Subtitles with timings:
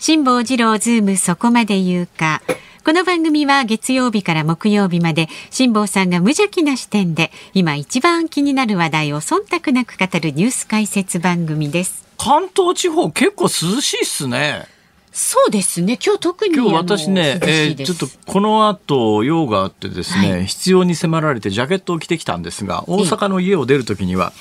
[0.00, 2.40] 辛坊治郎ズームそこまで言うか。
[2.84, 12.06] この番組は月曜日から木曜日まで辛坊さんが無邪気な視点で今一番気になる話題を忖度なく語るニュース解説番組です。
[12.16, 13.48] 関東地方結構涼
[13.80, 14.66] しいっすね。
[15.10, 15.98] そうですね。
[16.02, 24.32] 今日特に今日私ね、えー、ちょっとこの後用があってですね、はい、必要に迫られてジャケットを着てきたんですが大阪の家を出るときには、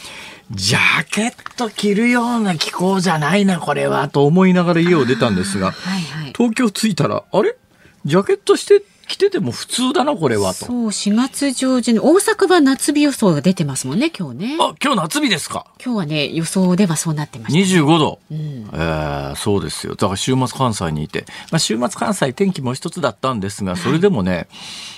[0.52, 4.08] ジャケット着るような気候じゃないなこれは。
[4.08, 7.58] と思いながら家を出たんですが、はいはい、東京着いたらあれ？
[8.06, 10.66] ジャケットして着てても普通だなこれはと。
[10.66, 14.58] そう4月上旬大阪は夏日予想が出てますもんね今日ね。
[14.60, 15.66] あ今日夏日ですか？
[15.84, 17.82] 今日はね予想ではそうなってました、ね。
[17.82, 18.20] 25度。
[18.32, 19.96] うん、えー、そうですよ。
[19.96, 24.36] だから週末関西にいて、まあ週末関西天気も一つだったんですがそれでもね。
[24.36, 24.48] はい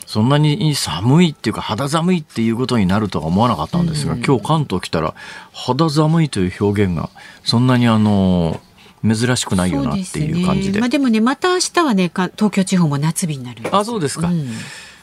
[0.09, 5.13] そんなに寒いっていうか肌寒いっていうことになるとは思わなかったんですが、うん、今日関東来たら
[5.53, 7.11] 肌寒いという表現が
[7.44, 8.59] そんなにあの
[9.03, 10.73] 珍しくないよなっていう感じで。
[10.73, 14.27] でね、まあでもね、また明日はね、東京地方も夏日になるあ、そうですか。
[14.27, 14.49] うん、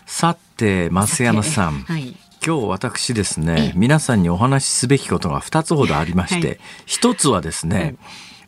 [0.06, 1.80] さて、増山さん。
[1.80, 2.16] はい。
[2.46, 7.96] 今日私ですね、皆さんにお話しすべきことが2つほどありまして、一、はい、つはですね、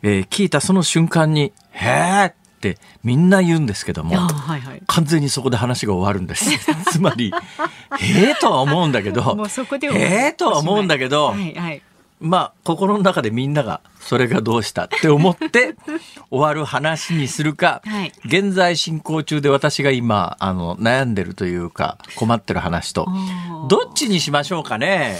[0.03, 4.15] うん、えー、聞いたその瞬間に、へーってみんな言うんですけども、
[4.87, 6.49] 完全にそこで話が終わるんです。
[6.91, 7.33] つまり、
[7.99, 11.81] へーとは思うんだけど、へーとは思うんだけど、はいはい
[12.19, 15.75] まあ心の中でみんながそれがどうしたって思って
[16.29, 23.07] 終わる話にするか、はい、現在進行中で私が今あの悩んでるというか困ってる話と
[23.69, 25.17] どっちにしましょうかね。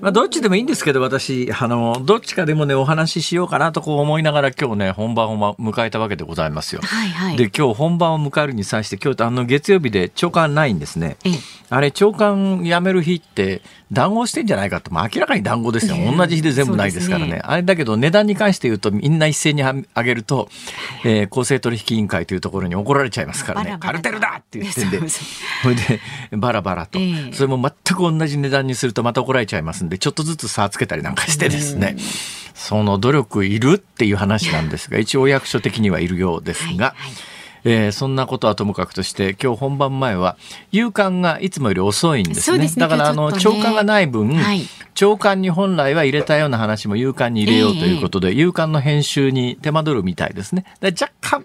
[0.00, 6.80] まあ、どっちでもいいんですけど、私、あの、どっちかでもね、お話ししようかなとこう思いながら今日ね、本番を迎えたわけでございますよ。
[6.82, 11.18] はいはい、で、今日本番を迎えるに際して、今日あの、月曜日で長官ないんですね。
[11.68, 13.60] あれ、長官辞める日って、
[13.92, 15.96] 談合してんじゃないかと、まあ、明らかに談合ですよ。
[16.16, 17.32] 同じ日で全部ないですからね。
[17.32, 17.40] ね。
[17.42, 20.48] あれだけど、値段に関して言うと、みんな一斉に上げると、
[21.04, 23.76] えー、公正取引委員会というところに怒られちゃいますからね。
[23.80, 26.00] カルテルだって言ってんで、それで、
[26.36, 31.96] バラバラと、えー、それも全く同じ値段にするとまた怒られちゃいますんで、ちょっとずつ差つけたりなんかしてですね、
[32.54, 36.94] その努力いるっていう話なんですが、一応役所的にはいるようですが、はいはい
[37.64, 40.36] えー、そんなことはともかくとして今日本番前は
[40.70, 42.68] 夕刊がいつもより遅いんですね。
[42.68, 44.62] すねだからあの、長官がない分、はい、
[44.94, 50.64] 長官に本来は入れたような話も夕刊に入れようということで、えー、夕刊の編集に手間取るみたいですね。
[50.80, 51.44] で若干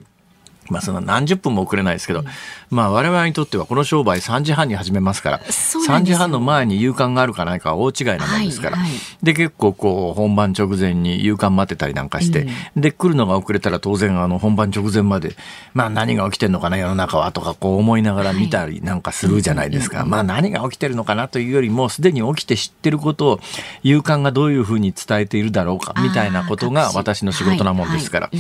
[0.70, 2.26] まあその何十分も遅れないですけど、うん、
[2.70, 15.36] まあ我々にとってはこの商売3時半に始めますから、3時半の前に夕刊があるかないかは大違いなもんですから、はいはい、で結構こう本番直前に夕刊待ってたりなんかして、うん、で来るのが遅れたら当然あの本番直前まで、
[15.74, 20.00] まあ何が起きてんのかな世の中はとかこう思いながら見たりなんかするじゃないですか。
[20.00, 23.40] はい、まあ何が起きてるのかなというよりもすでに起きて知ってることを
[23.84, 28.32] 夕刊がどういうふうに伝えているだろうかみたいなことが私の仕事なもんですから、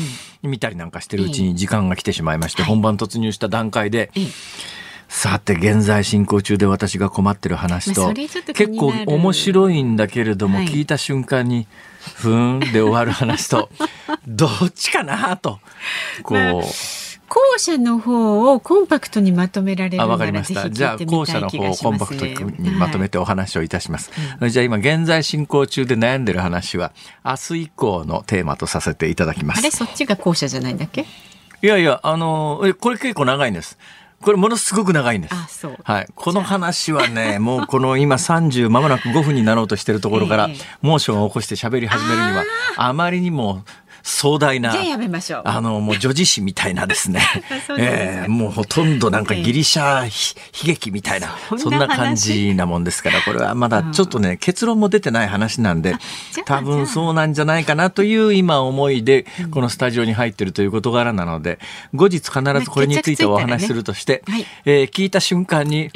[0.41, 4.11] 見たりなんかしてるうちに時間が来てしまいまして、本番突入した段階で、
[5.07, 8.11] さて現在進行中で私が困ってる話と
[8.53, 11.67] 結構面白いんだけれども、聞いた瞬間に
[12.15, 13.69] ふーんで終わる話と
[14.27, 15.59] どっちかなと
[16.23, 16.63] こう。
[17.27, 20.69] 後者の方をコンパクトにまとめられるあ、わかりました。
[20.69, 24.11] じゃあ、後者の方をコンパクトにまとめてお話をいたします。
[24.39, 26.93] はい、じゃあ、今、現在進行中で悩んでる話は、
[27.25, 29.59] 明日以降のテーマとさせていただきます。
[29.59, 31.05] あれ、そっちが後者じゃないんだっけ？
[31.65, 33.79] いやいや、あの、え、これ結構長いんです。
[34.21, 35.33] これものすごく長いんです。
[35.83, 36.07] はい。
[36.13, 40.47] この話はね、もうこの今30間もなく5分になろうとしてるところから、
[40.83, 42.43] モーションを起こして喋り始めるには、
[42.77, 43.63] あまりにも
[44.05, 44.71] 壮大な、
[45.45, 47.21] あの、もう女子誌みたいなですね、
[47.79, 50.11] えー、もうほとんどなんかギリシャ悲
[50.63, 55.95] 劇みたいな、そんな感じなもんですから、これはまだちょっとね、結論も出てない話なんで、
[56.45, 61.57] 多分そうなんじゃないかなという今思いで、このスタジオに入ってるという事柄なので、
[61.95, 64.23] 後日必ずこれについてお話しするとして、
[64.65, 65.89] えー、聞いた瞬間に、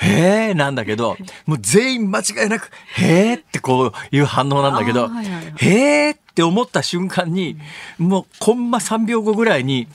[0.00, 1.16] へえなんだけど、
[1.46, 5.10] もう全員間違いなく、へえってこういう反応なんだけど、
[5.56, 7.58] へえって思った瞬間に、
[7.98, 9.88] もうコンマ3秒後ぐらいに、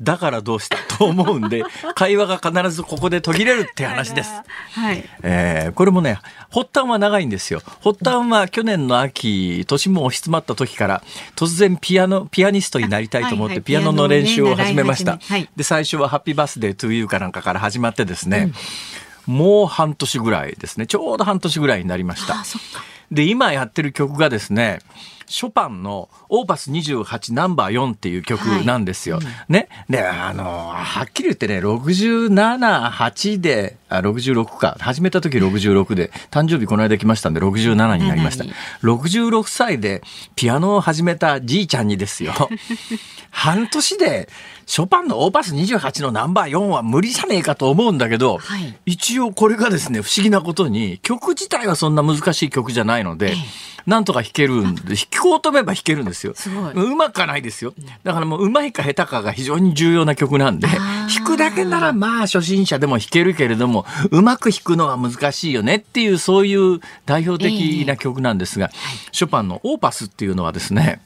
[0.00, 1.64] だからどうしたと思うんで、
[1.96, 4.30] 会話が必ずここで途切れるって話です。
[4.72, 5.04] はい。
[5.22, 6.20] えー、これもね、
[6.52, 7.60] 発端は長いんですよ。
[7.82, 11.02] 発端は去年の秋、年も押し詰まった時から、
[11.34, 15.18] 突然ピアノ、ピアニストになりたいと思って、ピアノの練習を始めました。
[15.56, 18.54] で、最初はハッピーバースデートゥーユーかなんかから始まってですね、うん、
[19.28, 22.42] もう半年ぐらいですね、ちょうど半年ぐらいになりました。
[23.12, 24.80] で、今やってる曲がですね、
[25.26, 29.16] ショパンのオーパス28ナンバー4っていう曲なんですよ。
[29.16, 29.68] はいうん、ね。
[29.90, 34.76] で、あの、はっきり言ってね、67、8で、あ、66か。
[34.80, 38.44] 始めた時66で、誕生日この間来ましたんで67になりました。
[38.82, 40.02] 66歳で
[40.36, 42.32] ピアノを始めたじいちゃんにですよ。
[43.30, 44.28] 半年で、
[44.66, 53.34] ショパンのオーパス28のナンバー4は無理じゃねえかと思うんだけど、はい、一応これがですね、不思議なことに、曲自体はそんな難しい曲じゃないので、
[53.86, 56.34] なんとか弾けるんで、 弾こうと思えば弾けるんですよ。
[56.36, 57.72] すうまくはないですよ。
[58.04, 63.77] だからもううまいか下手かが非常に重要な曲なんで、弾くだけならまあ初心者でも弾けるけれども、
[64.10, 71.00] うまく弾くのは難しいよねっていうそういう代表的な曲なんですが、えー、ショパンのオーパスっていうのはですね、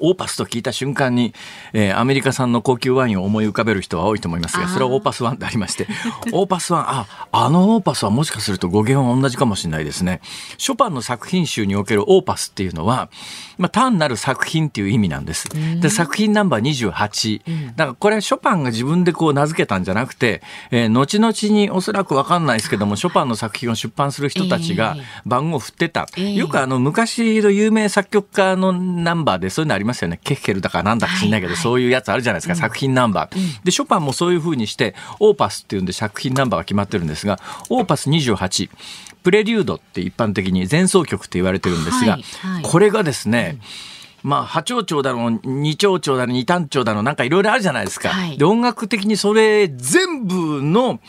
[0.00, 1.34] オーパスと聞いた瞬間に、
[1.72, 5.86] えー、アメリカ産の高級ワインを思い浮かべる人は多いと思いますが、それはオーパスワンでありまして、
[6.32, 10.20] オーパスワン、あ、あのオーパスはもしかすると語源は同じかもしれないですね。
[10.58, 13.10] ショパンの作品集におけるオーパスっていうのは、
[13.58, 15.48] まあ、単なる作品っていう意味なんです。
[15.80, 17.40] で、作品ナンバー28。
[17.76, 24.96] だからこれショパンが自分でこう名付けたんじゃなくて、えー、後々におそらくわかんないですけども、ショパンの作品を出版する人たちが
[25.26, 26.06] 番号を振ってた。
[26.16, 30.20] よくあの昔の有名作曲家のナンバーでそういうのありますよね。
[30.22, 33.64] ケッケルだかなんだか知んないけど、はいはい、そういうやつあるじゃないですか、うん、作品ナンバー。
[33.64, 37.38] で、ショパンもそういうふうにして、オーパスっていうんで作品ナンバーが決まってるんですが、
[37.68, 38.70] オーパス28。
[39.22, 43.58] プレリュードって一般的に前奏曲って言われてるんですが、はいはい、これがですね、
[44.22, 48.10] まあ、波長長だの、二長長だの、二単長だの、なんかいろいろあるじゃないですか。
[48.10, 51.00] はい、で、音楽的にそれ全部の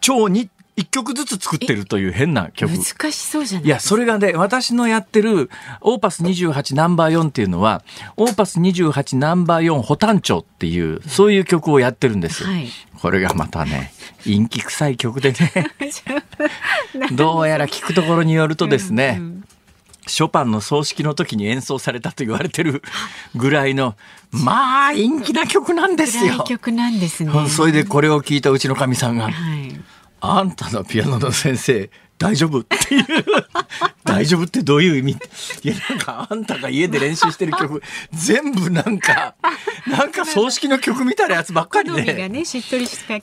[0.00, 2.70] 長に一曲ずつ作ってるという変な曲。
[2.70, 5.50] 難しそうじゃないいや、それがね、私のやってる
[5.80, 7.82] オーパス28ナンバー4っていうのは、
[8.16, 12.50] オーパス28ナンバー4補単調っていう、そういう曲をやってるんですよ。
[12.50, 12.68] はい、
[13.00, 13.92] これがまたね、
[14.24, 15.50] 陰気臭い曲でね、
[17.12, 19.44] どうやら聞くところによるとですね、うんうん
[20.08, 22.80] ショパンの葬式の時に演奏されたと言われてる
[23.34, 23.96] ぐらいの、
[24.30, 26.44] まあ、陰気な曲なんですよ。
[26.46, 27.48] 曲なんですね。
[27.48, 29.80] それでこれを聞いたうちのかみさんが、はい
[30.32, 32.60] あんたのピアノの先生大丈夫？
[32.60, 33.04] っていう。
[34.04, 35.12] 大丈夫ってどういう意味？
[35.62, 37.82] いやなんかあんたが家で練習してる曲
[38.12, 39.34] 全部なんか
[39.86, 42.14] なんか葬式の曲みたいなやつばっかりで、ね、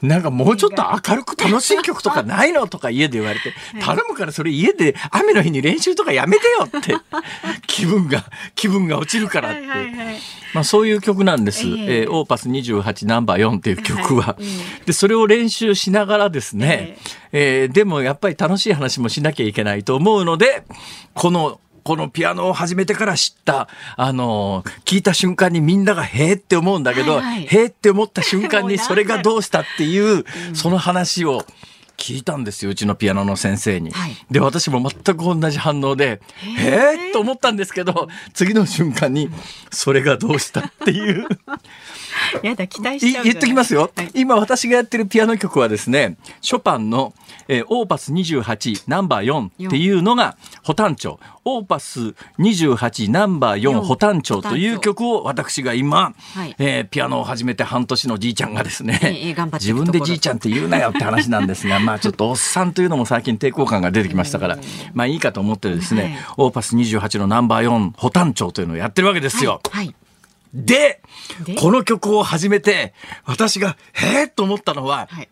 [0.02, 6.96] なんかもうちょっと明るく楽しい曲とかないのとか家で言われて、頼むからそれ家で雨の日に練習とかやめてよって。
[7.68, 8.24] 気分が
[8.56, 9.62] 気分が落ちるからって、
[10.54, 16.98] まあ、そういう曲なんです、えー、えー、オーパス28ナンバー4っていう曲は、はい、でそれを練習しながらですね、
[17.32, 20.64] えー、えー、でもやっぱり楽しい話もしなきゃいけないと思うので
[21.14, 31.46] このこのピアノを始めてから知った、あの、聞いた瞬間にみんながへえって思うんだけど、はいはい、へえって思った瞬間に それがどうしたっていう、その話を
[31.98, 33.92] 聞いたんですよ、うちのピアノの先生に。
[33.92, 36.22] はい、で、私も全く同じ反応で、
[36.58, 39.30] へえと思ったんですけど、次の瞬間に、
[39.72, 41.28] それがどうしたっていう。
[42.44, 47.14] やだ、期待し言っときますよ、はい、今私がやってるピアノ曲はですね、ショパンの、
[47.48, 51.20] えー、オーパス28ナンバー4っていうのが補単調。
[51.46, 64.58] オーパス28ナンバー4補単調という曲を私が今、はい、えー、ピアノを始めて半年のじいちゃんがですね、えー、自分でじいちゃんって言うなよって話なんですが、ま あちょっとおっさんというのも最近抵抗感が出てきましたから、
[64.94, 69.62] まあいいかと思ってですね、はい、オーパス28のナンバー4補単調というのをやってるわけですよ。
[69.72, 69.96] はい、はい。
[70.54, 71.02] で
[71.60, 72.94] この曲を始めて、
[73.26, 75.30] 私が、へえと思ったのは、はい、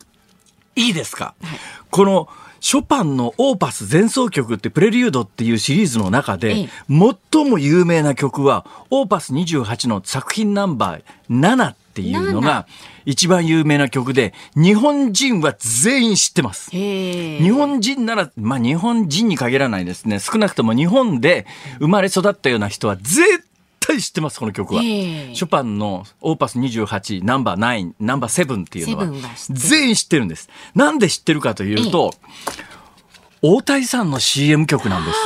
[0.76, 1.60] いいですか、はい、
[1.92, 2.28] この、
[2.60, 12.66] ショパンのオーパス前奏曲ってプレリュードっていうシリーズの中で、最も有名な曲は、オーパス28の作品ナンバー7っていうのが
[13.06, 16.72] 一番有名な曲で、日本人は全員知ってます。
[16.72, 20.20] 日本人なら、まあ日本人に限らないですね。
[20.20, 21.46] 少なくとも日本で
[21.80, 23.44] 生まれ育ったような人は絶
[23.82, 24.86] かり知ってますこの曲は、え。
[25.32, 29.08] ー、ショパンのオーパス28ナンバー9ナンバー7っていうのは
[29.50, 30.50] 全員知ってるんです。
[30.76, 35.18] なんで知ってるかというと、えー、大谷さんの CM 曲なんです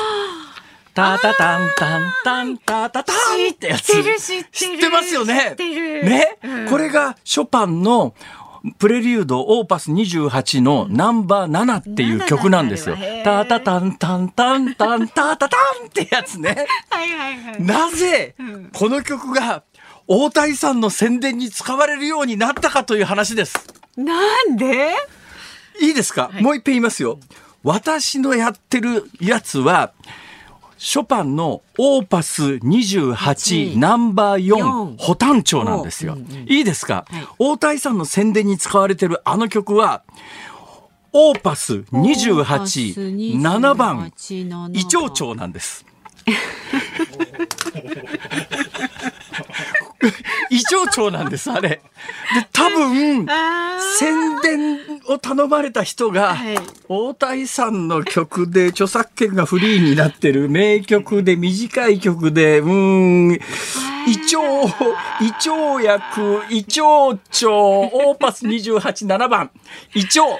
[0.95, 3.87] タタタンタンタンタタタンってやつ。
[3.87, 5.53] 知ってる知ってますよね。
[5.59, 8.15] ね、うん、これがショパンの
[8.79, 12.95] プレリュードオーパス28のナンバー7っていう曲なんですよ。
[13.25, 16.65] タタタンタンタンタンタタタンってやつね。
[16.89, 17.61] はいはいはい。
[17.61, 18.33] なぜ
[18.71, 19.63] この曲が
[20.07, 23.67] 大谷さんの宣伝に使われるようになったかという話です。
[23.97, 24.95] なんで
[25.81, 27.19] いいですか、はい、もう一遍言いますよ。
[27.63, 29.91] 私のやってるやつは、
[30.85, 36.15] ショパンのオーパス28ナンバー4補単調なんですよ。
[36.45, 40.03] いいですか、はい、大谷さんの宣伝に使われてるあの曲は、
[41.11, 45.87] オーパス28、7番、イチョウチョウなんです。
[50.49, 51.69] 異常長なんです、あれ。
[51.69, 51.81] で、
[52.51, 53.25] 多分、
[53.97, 56.57] 宣伝を頼まれた人が、はい、
[56.87, 63.37] 大谷さんの曲で著作権がフリーになってる名曲で短い曲で、うん、胃
[64.35, 64.75] 腸、
[65.21, 67.19] 胃腸薬、胃腸腸、
[67.49, 69.51] オーパス28、7番、
[69.93, 70.39] 胃腸、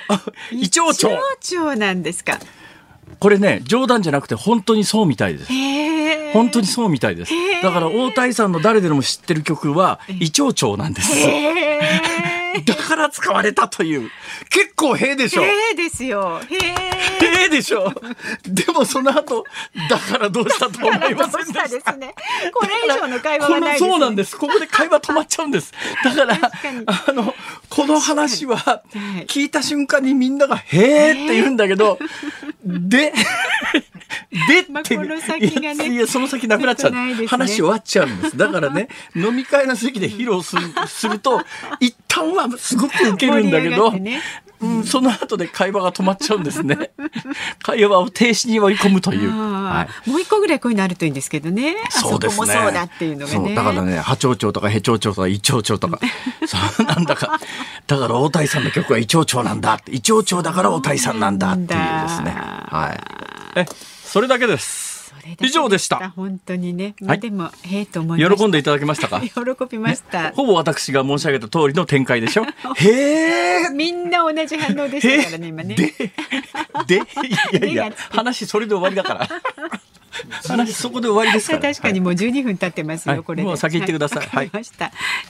[0.51, 1.09] 胃腸腸。
[1.09, 1.13] 胃
[1.49, 2.39] 腸腸なんですか。
[3.19, 5.51] これね、冗談じゃなくて本当にそうみたいです。
[6.33, 7.31] 本当にそうみたいです。
[7.63, 11.11] だから大谷さんの誰でも知ってる曲は、イチョウチョウなんです。
[12.65, 14.11] だから使われたという。
[14.49, 15.43] 結構へでしょ。
[15.43, 16.41] へですよ。
[16.49, 17.93] へでしょ。
[18.45, 19.45] でもその後、
[19.89, 21.93] だからどうしたと思いませんでした。
[21.93, 22.13] ね、
[22.53, 24.37] これ以上の会話はないそうなんです。
[24.37, 25.73] ここで会話止まっちゃうんです。
[26.03, 26.37] だから、
[27.07, 27.33] あの、
[27.69, 28.83] この話は、
[29.27, 31.99] 聞いた瞬間にみんなが、へえって言うんだけど、
[32.63, 33.13] で、
[34.47, 34.83] でって、まあ、
[35.21, 38.37] 先がね、いや、その先なくなっちゃう、ね、話終わっちゃうんです。
[38.37, 41.41] だからね、飲み会の席で披露するすると、
[41.79, 44.21] 一旦はすごく受けるんだけど、ね、
[44.61, 46.91] うん、その後で会話が止まっちゃうんですね。
[47.61, 49.29] 会話を停止に追い込むという。
[49.29, 51.75] はい、もう一個ぐらいこういうのあるといいんですけどね。
[51.89, 52.47] そうですね。
[52.47, 53.55] そそうだっていうのがね。
[53.55, 55.99] だからね、波長長とかへ長長とか胃長長とか、
[56.47, 57.39] そうなんだか。
[57.87, 59.79] だから大谷さんの曲は胃長長なんだ。
[59.89, 61.67] 胃長長だから大谷さんなんだっていうで
[62.09, 62.33] すね。
[62.35, 62.95] は
[63.55, 63.59] い。
[63.59, 63.65] え、
[64.03, 64.94] それだけです。
[65.41, 66.11] 以上でした。
[66.15, 66.95] 本当にね。
[67.05, 69.21] はい、でも、へえと思い喜んでいただけましたか？
[69.25, 69.29] 喜
[69.69, 72.45] びました、ほぼ私が申し上げた通りの展開でしょ？
[72.77, 73.69] へえ。
[73.73, 75.75] みんな同じ反応でしたからね、今ね。
[75.75, 75.93] で、
[76.87, 76.99] で、い
[77.55, 79.29] やいや、 話それで終わりだから。
[80.47, 84.27] 話そこで終わりですか確かにもう12分経ってますよ、はい、これもう先行ってください。
[84.27, 84.51] はい。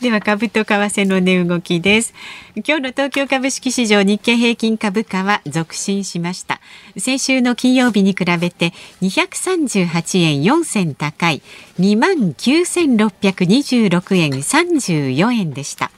[0.01, 2.13] では株と為替の値動きです。
[2.55, 6.59] 今日の東京株式市場日経平均株価は続伸しました。
[6.97, 11.41] 先週の金曜日に比べて238円4銭高い
[11.79, 15.91] 2万9626円34円でした。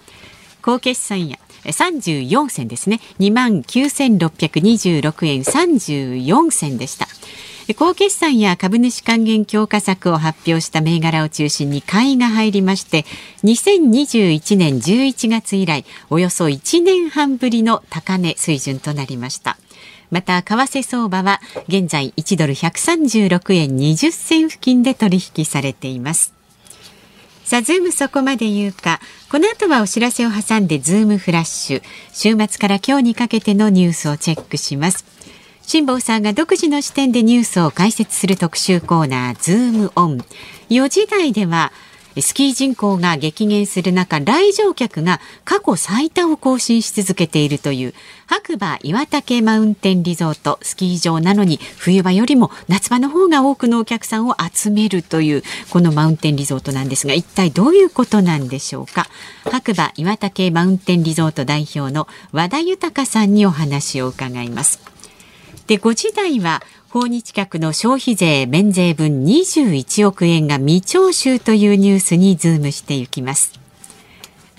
[0.61, 2.99] 高決算や34銭ですね。
[3.19, 7.07] 2万9626円34銭でした。
[7.73, 13.05] 高決算や株主還元強化策を発表した銘柄を中心に買いが入りまして
[13.43, 19.57] 2021年11月以来およそ1年半ぶりの高値水準となりました
[20.11, 26.37] また為替相場は現在1ドル136円20銭付近で取引されています
[27.47, 28.99] さあ、ズームそこまで言うか。
[29.31, 31.81] この後はお知らせを挟んでズームフラッシュ。
[32.11, 35.16] 週末から今日にかけてのニュースをチェックします。
[35.67, 40.19] 辛坊さんが独自の視点でニュースを解説する特集コーナーズームオン
[40.69, 41.73] 4時台では
[42.21, 47.93] スキー人口が激減する中来場客が過去最多を更新し続けているという
[48.27, 59.09] 白馬岩岳マウンテンリゾートスキー場なのに冬場よりも夏場の方が多くのお客さんを集めるというこのマウンテンリゾートなんですが一体どういうことなんでしょうか？
[59.51, 64.79] 白馬岩岳マウンテンリゾート代表の和田豊さんにお話を伺います。
[65.67, 73.59] で5時台は訪日客の消費税免税分21億円が未徴収というニュースにズームしていきます。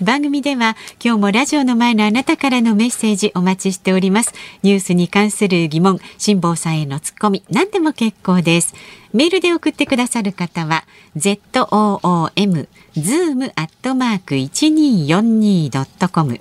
[0.01, 4.31] 番組では今日もラジオの前のあなたからのメッセージお待ちしております。
[4.63, 8.73] ニュースに関する疑問辛坊さんへのツッコミ何でも結構です。
[9.11, 10.85] メールで送ってくださる方は
[11.17, 16.39] zoom zoom アットマーク 1242.com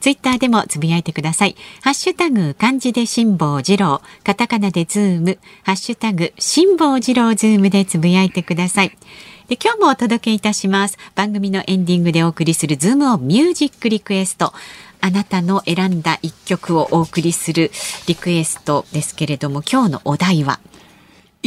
[0.00, 1.56] ツイッターでもつぶやいてください。
[1.82, 8.96] ハッシュタグ漢字で辛坊治郎、カタカナでズーム、ハッシュタグ辛坊治郎ズームでつぶやいてください。
[9.48, 10.98] で今日もお届けいたします。
[11.14, 14.52] 番組のエンディングでお送りするズームをミュージックリクエスト。
[15.00, 17.70] あなたの選んだ一曲をお送りする
[18.06, 20.60] リクエストですけれども、今日のお題は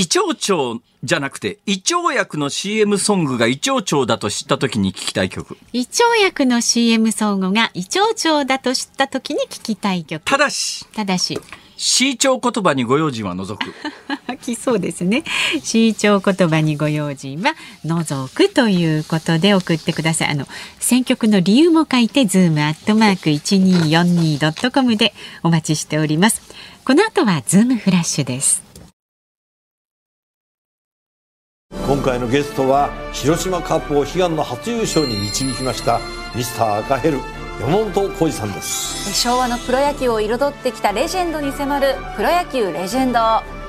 [0.01, 5.55] イ長調じゃなくて、胃腸薬の CM ソングが胃腸腸だと知った時に聞きたい曲。
[5.73, 10.23] 胃腸薬の CM ソングが胃腸腸だと知った時に聞きたい曲。
[10.23, 10.87] ただし。
[10.95, 11.39] ただし。
[11.77, 13.73] C 調言葉にご用心は除く。
[14.37, 15.23] き そうですね。
[15.61, 17.53] C 調言葉にご用心は
[17.85, 20.29] 除くということで送ってください。
[20.29, 20.47] あの
[20.79, 26.41] 選曲の理由も書いてズームアットマーク一二四二ドットコムでお待ちしております。
[26.85, 28.70] この後はズームフラッシュです。
[31.71, 35.99] 今回のゲストは広島カープを悲願の初優勝に導きました
[36.35, 37.19] ミスター赤ヘル
[37.61, 39.13] 山本浩二さんです。
[39.13, 43.19] 昭和のプロ野球を彩ってきたレジェンドに迫る「プロ野球レジェンド」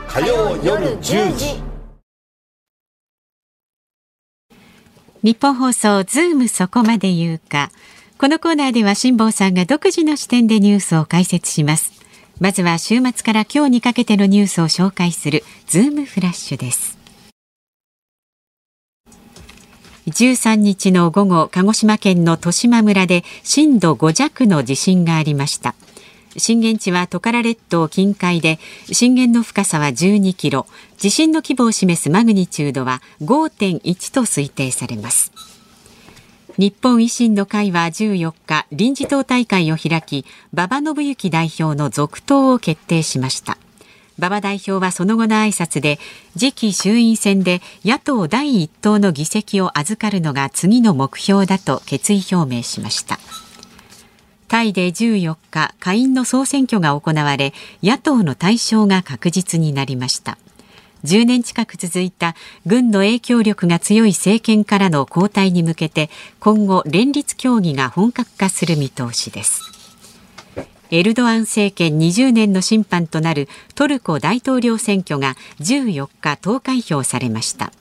[0.08, 1.62] 火曜夜10時。
[5.22, 7.70] ニッポン放送ズームそこまで言うか。
[8.18, 11.92] このコーナーでは辛坊さんが独自の視点でニュースを解説します。
[12.40, 16.91] まずは週末から今日にかけてのニュースを紹介するズームフラッシュです
[20.08, 25.76] 13日の午後、鹿児島県の十島村で震度5弱の地震がありました。
[26.36, 28.58] 震源地はトカラ列島近海で
[28.90, 30.66] 震源の深さは12キロ。
[30.98, 35.30] 地震の規模を示すマグニチュードは5.1と推定されます。
[36.58, 43.56] 日本維新の会は14日臨時党大会を開き馬場信之代表の続投を決定しました。
[44.22, 45.98] 馬場代表はその後の挨拶で
[46.38, 53.18] 次期衆院選で野党第一党の議席を預かるのが次の目標だと決意表明しました。
[54.46, 57.52] タイで14日下院の総選挙が行われ
[57.82, 60.38] 野党の対象が確実になりました。
[61.02, 69.81] 10年近く続いた軍の影響力が強い政権からの交代に向けて今後連立協議が本格化する見通しです。
[70.94, 77.72] エルドアン政権20年の審判となるトルコ大統領選挙が14日投開票されました。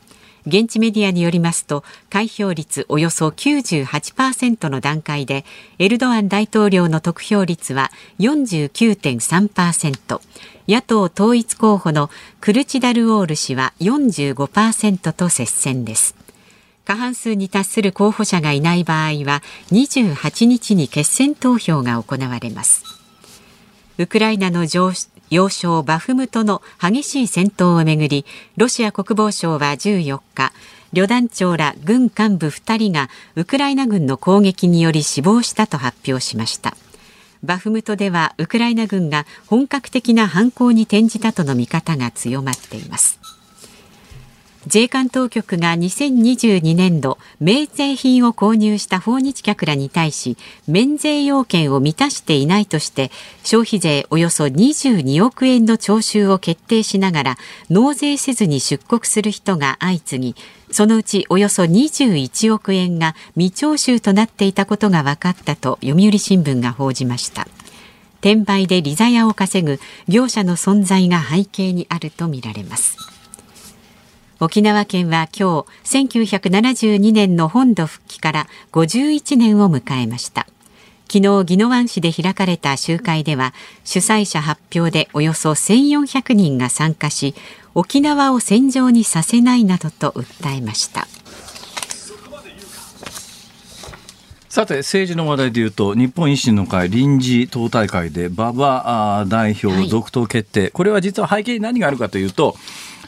[0.48, 5.44] 現地メディアによりますと開票率およそ98%の段階で
[5.78, 10.22] エルドアン大統領の得票率は49.3%
[10.70, 16.16] 野党統一候補のクルチダルオール氏は45%と接戦です。
[16.86, 23.01] 過半数に達する候補者がいない場合は28日に決選投票が行われます。
[24.02, 24.66] ウクライナの
[25.30, 28.26] 要衝バフムトの激しい戦闘をめぐり
[28.58, 30.54] ロシア国防省は14日
[30.92, 36.76] 旅団長ら軍幹部2人がウクライナ軍の攻撃により死亡したと発表しました。
[37.44, 43.21] バフムトではウクライナ軍が本格的な反攻に転じたとの見方が強まっています。
[44.68, 53.12] 税関当局が2022年度免税品を購入した訪日客らに対し免税要件を満たしていないとして
[53.44, 57.38] 消費税およそ22億円の徴収を決定しながら
[57.70, 60.36] 納税せずに出国する人が相次ぎ
[60.72, 67.48] そのうちおよそ21億円が未徴収となっていたことが分かったと読売新聞が報じました。
[68.22, 73.21] 転売で利ザヤを稼ぐ業者の存在が背景にあるとみられます。
[74.44, 80.48] 沖縄県は今日1972年の本土復帰から51年を迎えました。
[81.08, 87.36] 昨日宜野湾市で開かれた集会では主催者発表でおよそ1400人が参加し
[87.76, 91.08] 沖縄を戦場にさせないなどと訴えました。
[94.50, 102.58] さて政治の話題でいうと日本維新の会臨時党大会で馬場代表続投決定、はい、これは実は背景に何があるかというと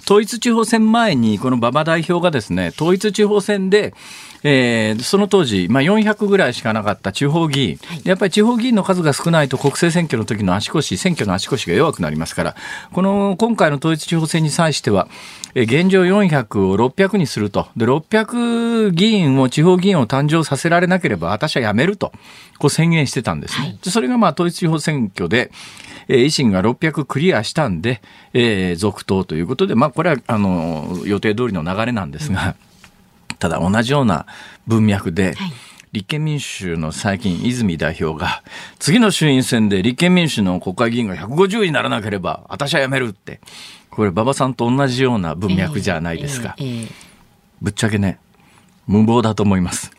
[0.06, 3.94] 統一地方選前にこの馬場代表がですね統一地方選で
[4.44, 12.56] えー、その当時、まあ、400ぐらいしかなかった地方議員、はい、やっぱり地方議員の数が少ないと国政選挙の時の足腰、選挙の足腰が弱くなりますから、
[12.92, 15.08] この今回の統一地方選に際しては、
[15.56, 17.68] 現状400を600にすると。
[17.78, 22.12] で、600議員を、地方議員を誕生させられなければ私は辞めると、
[22.58, 23.68] こう宣言してたんですね。
[23.68, 25.52] はい、それがまあ統一地方選挙で、
[26.08, 28.02] えー、維新が600クリアしたんで、
[28.34, 32.56] えー、続投ということで、まあこれは、あの、予定通りの流れなんですが、うん
[33.44, 34.26] ただ同じような
[34.68, 35.52] 文脈で、はい
[35.92, 38.42] 立憲民主の最近、泉代表が、
[38.80, 43.40] 次の衆院選で立憲民主の国会議員が150にならなければ、私は辞めるって。
[43.92, 46.56] これ、馬場さんと同じような文脈じゃないですか。
[46.58, 46.92] えーえー、
[47.62, 48.18] ぶっちゃけね、
[48.88, 49.92] 無謀だと思います。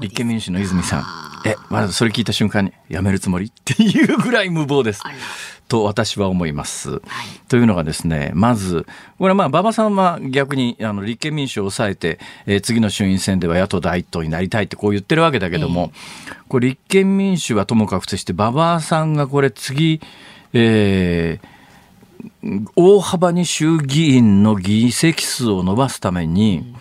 [0.00, 1.04] 立憲民主の泉さん。
[1.44, 3.46] え、まずそれ聞いた瞬間に、辞めるつもり？
[3.46, 5.02] っていうぐらい無謀です。
[5.68, 6.90] と私は思います。
[6.90, 7.00] はい、
[7.48, 8.86] というのがですね、まず、
[9.18, 15.92] これはまあ、馬場さんは逆にあの立憲民主を抑えて、えー、次の衆院選では野党第一党になりたいってこう言ってるわけだけども、
[16.28, 20.00] えー、これ立憲民主はともかくとして、馬場さんがこれ次、
[20.52, 26.74] えー、大幅に衆議院の議席数を伸ばすために、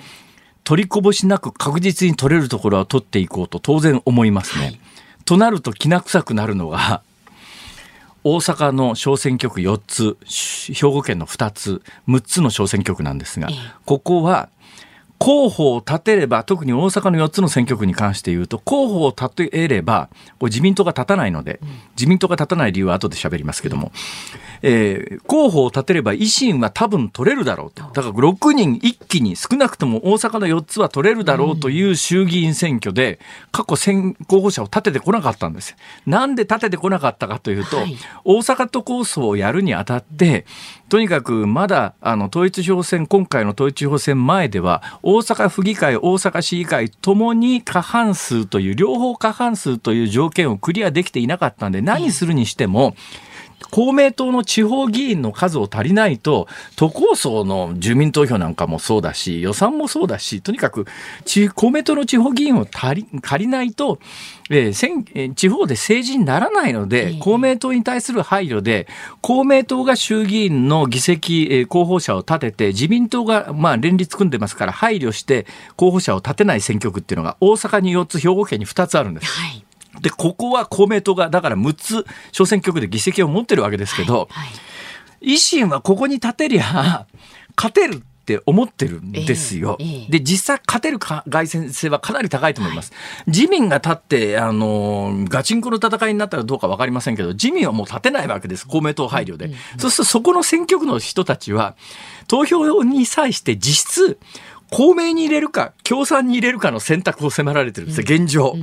[0.63, 4.65] 取りこぼしなく確実に取れるところは取っていこうと当然思いますね。
[4.65, 4.80] はい、
[5.26, 7.02] となるときな臭くなるのが、
[8.24, 10.17] 大阪の小選挙区4つ、
[10.71, 13.50] 兵庫県の2つ、6つの小選挙区なんですが、
[13.86, 14.50] ここは
[15.22, 21.60] 候補を立てれば、特に大阪の4つの選挙区に関して言うと、候補を立てれば、これ自民党が立たないので、
[21.96, 23.92] 自民党が立たない理由は後で喋りますけども、
[24.64, 27.84] えー、候補を立てれば維新は多分取れるだろうと。
[27.84, 33.20] だから6人一気に少なくとも大阪の4つは取れるだろうという衆議院選挙で、
[33.52, 35.76] 過去選候補者を立ててこなかったんです。
[36.08, 40.46] なんで立ててこなかったかというと、はい、大阪都構想をやるにあたって、
[40.90, 52.95] とにかくまだあの統一地方選、今回の統一地方選前では、大阪府議会、大阪市議会ともに過半数という、両方過半数という条件をクリアできていなかったんで、何するにしても、
[53.69, 60.86] 公明党の地方議員の数を足りないと、都構想の住民投票なんかもそうだし、予算もそうだし、とにかく
[61.56, 64.00] 公明党の地方議員を足り借りないと、
[64.50, 68.88] えー、地方で政治にならないので、公明党に対する配慮で、
[69.21, 75.45] 公明党が衆議院の議席、えー、候補者を立てて、自民党が、まあ、連立組んでますから、配慮して
[75.76, 79.28] 候補者を立てない選挙区っていうのが、大阪に4つ、兵庫県に2つあるんです。
[79.28, 79.65] はい
[80.02, 84.54] で、ここは公明党が、だから6つ小選挙区で議席を持ってるわけですけど、はいは
[85.22, 87.06] い、維新はここに立てりゃ、
[87.56, 89.78] 勝てるって思ってるんですよ。
[89.80, 92.92] えーえー、で、実際勝てるか外戦性はかなり高いと思います。
[92.92, 98.68] はい、自民が立って、あの、ガチンコの戦いになったらどうかわかりませんけど、自民はもう立てないわけです。
[98.68, 99.46] 公明党配慮で。
[99.46, 101.76] うんうんうん、そうするとそこの選挙区の人たちは、
[102.28, 104.20] 投票に際して実質、
[104.72, 108.56] 公明に入れるか、共産に入れるかの選択を迫られてるんですよ、現状。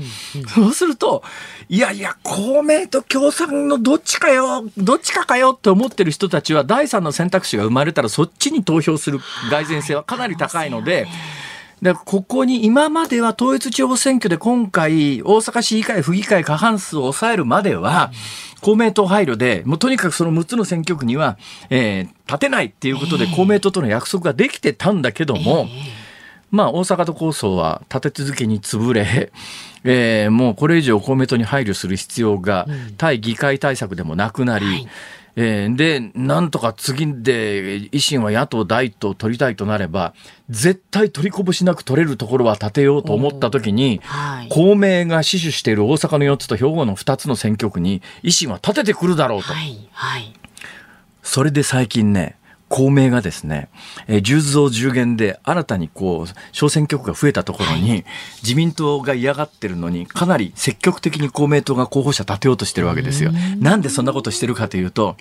[0.54, 1.22] そうすると、
[1.68, 11.06] いやいや、公明と共産のどっちかよ、どっちかかよって思ってる人たちは、第三の選択肢が生まれたら、そっちに投票する蓋然性はかなり高いので、
[11.82, 18.10] でここに今までは統一地方選挙で今回大阪市議会府議会過半数を抑えるまでは、
[18.60, 21.38] 公明党配慮でもうとにかくその6つの選挙区には、
[21.70, 25.68] えー、立てないっていうことで公明党との約束ができてたんだけども、
[26.50, 29.30] まあ大阪都構想は立て続けに潰れ、
[29.84, 34.88] えー、もうこれ以上公明党に配慮する必要が対議会対策でもなくなり、うんはい
[35.40, 40.12] えー、で、なんとか次で維新は野党第一党取りたいとなれば、
[40.50, 49.52] 絶対取りこぼしなく取れるところは立てようと思ったときに、はい、公明が死守している大阪の4つと兵庫の2つの選挙区に維新は立ててくるだろうと。
[49.52, 50.32] はいはい、
[51.22, 52.36] それで最近ね、
[52.68, 53.68] 公明がですね、
[54.06, 58.04] えー、10増10減で新たにこう、小選挙区が増えたところに、
[58.42, 63.32] 自民党が嫌がってるのに、かなり積極的に公明党が候補者立てようとしてるわけですよ。
[63.58, 65.16] なんでそんなことしてるかというと、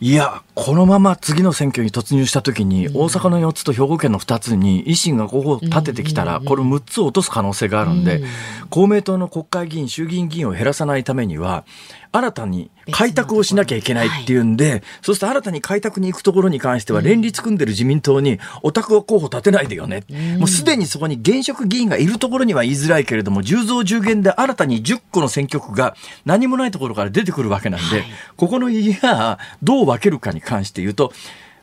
[0.00, 8.22] いや、このまま次の選挙に突入したときに、大阪の4つと兵庫県の2つに維新が候補を立ててきたら、これ6つを落とす可能性があるんで、
[8.68, 11.64] 公明党の国会議員、衆議院議員を減らさないためには、
[12.12, 20.04] 新たに開拓をしなきゃいけないっていうんで、はい、そうすると新たに開拓に行くところに関しては、連立組んでる自民党に、お宅は候補立てないでよね。
[20.38, 25.96] もうすでにそこに現職議員がいるところには言いづらいけれども、10増10減で新たに10個の選挙区が
[26.26, 31.12] 何もないところから出てくるわけなんで、はい、ここの家がどう分けるかに関して言うと、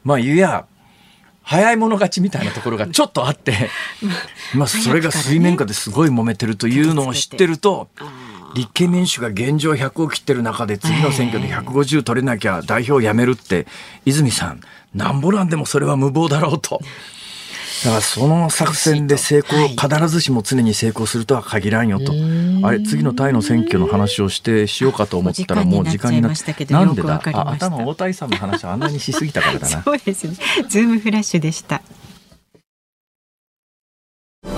[0.03, 0.65] まあ、いや、
[1.43, 3.69] 早い者勝ちみたいなところがちょっとあって、
[4.55, 7.89] まあ、それが水面下ですごい揉めてるというのを知ってると、
[8.53, 13.67] 立憲民主が現状100を切ってる中で次の選挙で150取れなきゃ代表を辞めるって、
[14.05, 14.61] 泉さん、
[14.95, 16.81] なんぼなんでもそれは無謀だろうと。
[17.83, 22.11] だからその作戦で成功、必ずしも常に成功するとは限らんよと。
[22.65, 27.21] あれ、次のタイの選挙の話をしてしようかと思ったらもう時間になって、なんでだ？
[27.33, 29.81] あ頭大谷さんの話あんなにしすぎたからだな。
[29.83, 30.35] そうですね。
[30.67, 31.81] ズームフラッシュでした。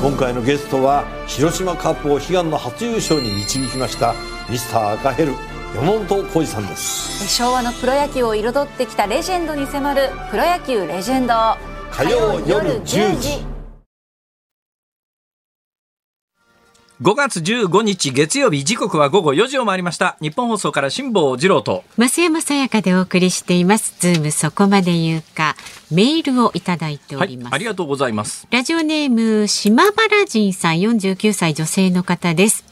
[0.01, 4.15] 今回のゲストは広島カープを悲願の初優勝に導きました
[4.49, 5.33] ミスター赤ヘル
[5.75, 11.33] 山本浩二さんです昭和のプロ野球を彩ってきたレジェンドに迫る「プロ野球レジェンド」
[11.91, 13.43] 火曜夜10時。
[17.01, 20.17] 5月15日月曜日時刻は午後4時を回りました。
[20.21, 21.83] ニッポン放送から辛坊治郎と。
[21.97, 23.95] 増山さやかでお送りしています。
[23.99, 25.55] ズームそこまで言うか。
[25.91, 28.47] メールをいただいております、はい、ありがとうございます。
[28.51, 32.65] ラジオネーム島原人さん49歳女性の方です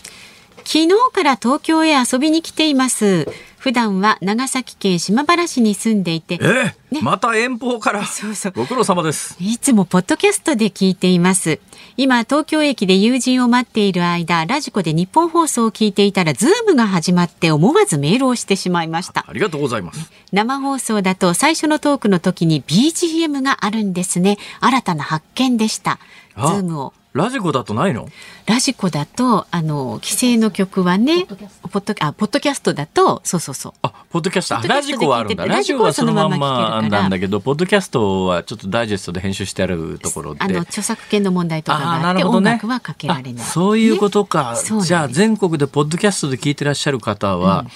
[0.67, 3.25] 昨日から東京へ遊びに来ています。
[3.57, 8.51] 普段は長崎県島原市に住んでいて、えね、また遠方からそうそう。
[8.53, 9.37] ご苦労様です。
[9.39, 11.61] いつもポッドキャストで聞いています。
[11.95, 19.23] 今東京駅で友人を待っている間ラジコでニッポン放送を聞いていたらズームが始まって思わずメールをしてしまいました。
[19.25, 20.11] ありがとうございます。
[20.33, 24.37] 生放送だと最初のトークの時に BGM があるんですね。
[24.59, 25.97] 新たな発見でした。
[26.35, 28.07] ズームをラジコだとないの？
[28.45, 33.73] ラジコだとあの既成の曲はねポッドあポッドキャストだとそうそうそう。
[33.81, 34.67] あポッドキャスト。
[34.67, 35.45] ラジコはあるんだ。
[35.45, 40.41] ラジコはそのまんまなんだけどポッドキャストはちょっとダイジェストで編集してあるところで。
[40.41, 47.67] あの著作権の問題とかがあって、ね、音楽はかけられない、そういうことか、ね、じゃあ全国でポッドキャストで聞いてらっしゃる方は、うん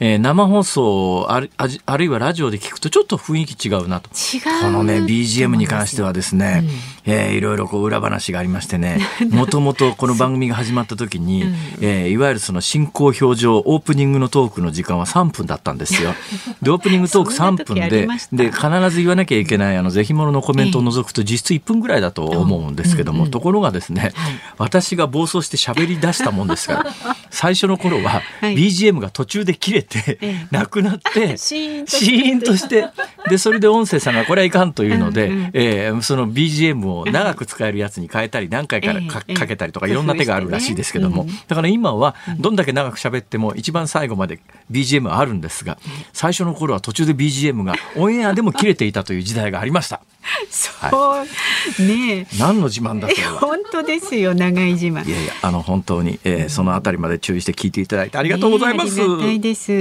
[0.00, 4.10] えー、生放送あるあるいはラジオで聞くとちょっと雰囲気違うなと。
[4.10, 6.62] このね BGM に関してはですね、
[7.06, 16.14] うん、えー、いろいろこう裏話がありましてねもともとこの番組が始まった時に、うん、えー、いわゆるその進行表情オープニングのトークの時間は3分だったんですよ。
[16.62, 23.24] でオープニングトーク3分でで必ず言わなきゃいけないあのぜひもののコメントを除くと実質1分ぐらいだと思うんですけども、うん。
[23.26, 24.12] うん、ところがですね、はい、
[24.58, 26.86] 私が暴走して喋り出したもんですから
[27.30, 29.87] 最初の頃は BGM が途中で切れて、
[30.50, 32.86] なくなって シーンとして。
[33.28, 45.78] でそれで音声さんがこれはいかんというので、うえその BGM を長く使えるやつに変えたり何回からか,、けたりとかいろんな手があるらしいですけども、だから今はどんだけ長く喋っても一番最後まで BGM あるんですが
[46.12, 50.00] 最初の頃は途中で BGM がオンエアでも切れていたという時代がありました。
[50.50, 51.24] そう、は
[51.78, 55.08] い、ね何の自慢だと本当ですよ長い自慢。
[55.08, 59.72] いやいやあの本当に、えー、そのあたりまで注意して聞いていただいてありがとうございます、えー、ありがたいです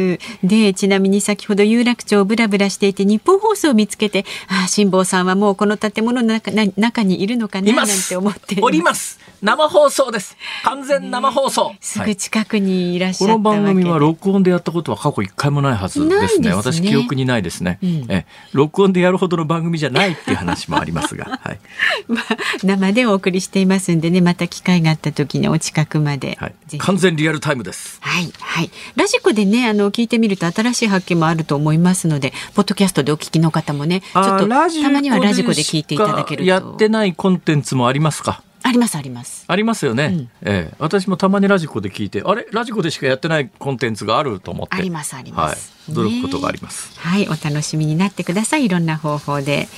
[0.43, 8.61] でちなみに先ほど有楽町をぶらぶらしていて日本放送を見つけてあ辛坊さんはもうこの建物の中中にいるのかななんて思って。
[8.61, 9.19] おります。
[9.41, 10.35] 生放送です。
[10.63, 21.59] 完全生放送、すぐ近くにいらっしゃったこの番組は録音でやったことは過去一回もないはずですね、ね、私記憶にないですね、うん、え録音でやるほどの番組じゃないっていう話もありますが、 はい。
[22.07, 22.23] まあ、
[22.63, 27.99] 生でお送りしていますんでねまた機会があった時にお近くまで、はい、完全リアルタイムです。
[28.01, 28.71] はいはい。
[28.95, 38.43] ラジコでねあの聞いてみると新しい発見もあると思いますのでポッドキャストでお聞きの方もねちょっとたまにはラジコで聞いていただけるとやってないコンテンツもありますか？
[38.63, 39.45] ありますあります。
[39.47, 42.47] ありますよね、うん、ええ私もたまにラジコで聞いて、あれ？
[42.51, 44.75] ラジコでしかやってないコンテンツがあると思って。
[44.75, 45.71] ありますあります。
[45.89, 48.65] はい、驚くことがあります、はい、お楽しみになってください。
[48.65, 49.69] いろんな方法で。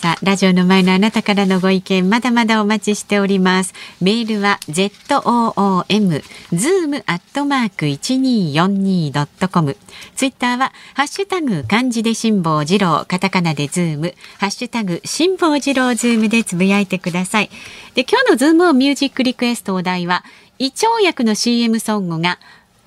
[0.00, 3.74] さあ、ラジオの前のあなたからのご意見、まだまだお待ちしております。
[4.00, 9.76] メールは、zoom、zoom アットマーク 1242.com。
[10.14, 17.50] ツイッターは、ハッシュタグ、漢字で辛坊治郎、カタカナでズーム、ハッシュタグ、辛坊治郎ズームでつぶやいてください。
[17.96, 20.24] で、今日のズームをミュージックリクエストお題は、
[20.60, 22.38] 胃腸薬の CM ソングが、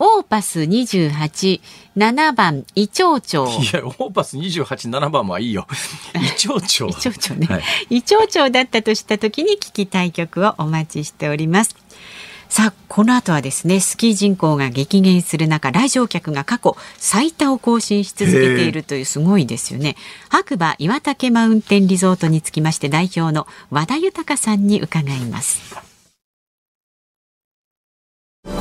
[0.04, 1.62] オーパス28、
[1.96, 3.38] 7番、イ長調。
[3.38, 5.68] いや、オーパス28、7番はいいよ。
[6.16, 6.86] 胃腸腸。
[6.86, 7.64] 胃腸腸ね、はい。
[7.92, 11.76] 胃腸腸だったとした時に聞きたい曲をお待ちしております。
[12.50, 19.96] さあ、この後はですね、スキー人口が激減する中、来場客が過去最多を更新し続けているというすごいですよね。
[20.30, 25.91] 白馬岩岳マウンテンリゾートにつきまして代表の和田豊さんに伺います。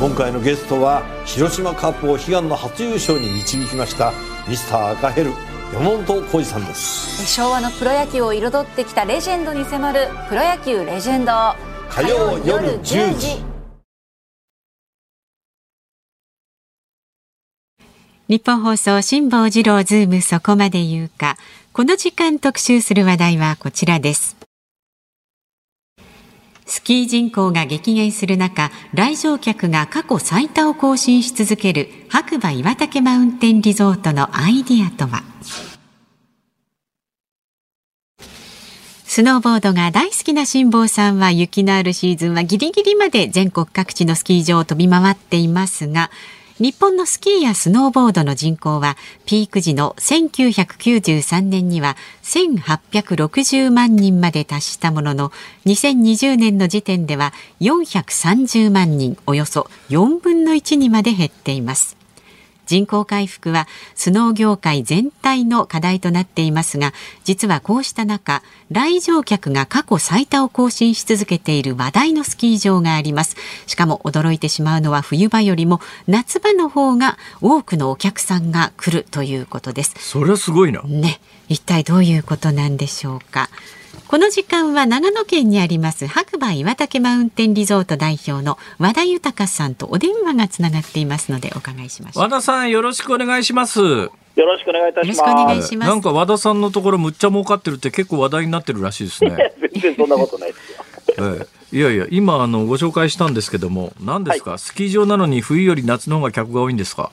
[0.01, 4.15] 今回のゲストは広島カップを悲願の初優勝に導きました
[4.49, 5.33] ミスター赤ヘル
[5.75, 7.27] 山本浩二さんです。
[7.27, 11.33] 昭和のプロ野球を彩ってきたレジェンドに迫る「プロ野球レジェンド」
[11.91, 13.43] 火曜夜10時。
[18.29, 21.37] ニッポン放送辛坊治郎ズームそこまで言うか。
[21.75, 24.40] この時間特集する話題はこちらです
[26.71, 35.25] スキー人口が激減する中、来場客が過去最多を更新し続ける白馬岩岳マウンテンリゾートのアイディアとは？
[39.05, 46.13] スノーボードが大好きな辛坊さんは雪のあるシーズンはギリギリまで全国各地のスキー場を飛び回っていますが
[46.61, 55.33] 日本のスキーやスノーボードの人口はピーク時の1993年には1860万人まで達したものの
[55.65, 62.00] 2020年の時点では430万人およそ4分の1にまで減っています。
[62.71, 66.93] 人口回復はスノー業界全体の課題となっていますが
[67.25, 73.35] 実はこうした中来場客が過去最多を更新し続けている話題のスキー場があります。
[73.67, 79.97] しかも驚いてしまうのは冬場よりも夏場の方が多くのお客さんが来るということです。
[79.99, 80.83] それはすごいな。
[80.83, 83.51] ね一体どういうことなんでしょうか
[84.11, 95.19] この時間は長野県にあります白馬岩岳マウンテンリゾート代表の和田豊さんとお電話がつながっていますのでお伺いしまし和田さんよろしくお願いしますよろしくお願いいたします。
[95.21, 95.89] よろしくお願いします。
[95.89, 99.53] なんか和田さんのところむっちゃ儲かってるって結構話題になってるらしいですね。
[99.75, 101.27] 全然そんなことないですよ。
[101.37, 107.11] ええ、いやいや今あのご紹介したんですけども何ですか、はい、スキー場なのに冬より夏の方が客が多いんですか？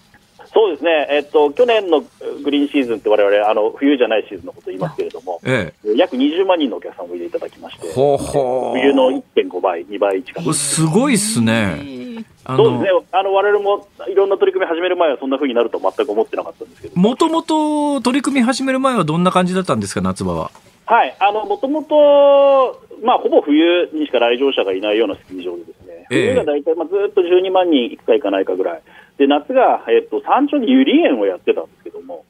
[0.58, 2.02] そうですね、えっと、去年の
[2.44, 10.52] グリーンシーズンってわれわれあの冬じゃないシーズンのこと言いますけれども、ええ、約20万人のお客さんを入れいただきまして、ほうほう冬の1.5倍、2倍近く。
[10.56, 12.26] すごいっすね。
[12.48, 20.50] そうですね、あの我々もいろんな取り組み始める前はそんなふうになると全く思ってなかったんですけどもともと取り組み始める前はどんな感じだったんですか、夏場は？
[20.88, 28.82] はい、あのもともと、まあ、ほぼ冬にしか来場者がいないようなスキー場でですね、冬が大体、まあ、ずっと12万人いくかいかないかぐらい。
[29.18, 32.26] で夏が、えっと、山頂にゆり園をやってたんですけども、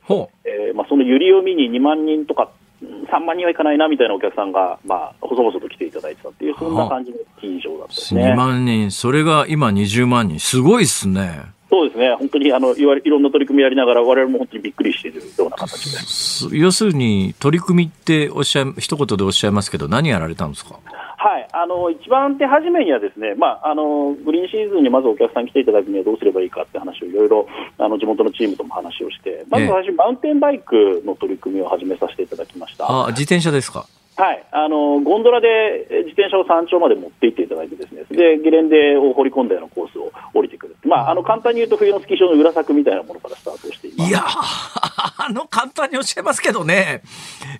[0.45, 2.49] えーまあ、そのゆりを見に2万人とか
[2.81, 8.31] 3万人はいかないなみたいなお客さんが、まあ、細々と来ていただいてたっていう、そんな感じの印象だったですね。
[8.33, 11.41] 2万人、それが今20万人、すごいっすね。
[11.69, 16.47] そうですね、本当にあのいわいろんな取り組みやりながら、われわれも本当にびっくりしているような形です。
[16.55, 20.79] 要するに、取り組みっておっしゃい、一言でおっしゃいますけど、何やられたんですか？
[21.51, 32.85] はい、あの一番手始めにはですね、まあ、あのグリーンシーズンにまずお客さん来ていただくにはどうすればいいかって話をいろいろあの地元のチームとも話をして、まず最初、マウンテンバイクの取り組みを始めさせていただきました。
[32.89, 33.85] あ自転車ですか？
[34.17, 38.03] はい、あのゴンドラで自転車を山頂まで持って行っていただいて、ですね。
[38.09, 44.09] でゲレンデを掘り込んだようなコースを降りてくる、まあ、あの簡単に言うと、冬のスキー場の裏作みたいなものからスタートしています。
[44.09, 47.03] いや あの簡単におっしゃいますけどね、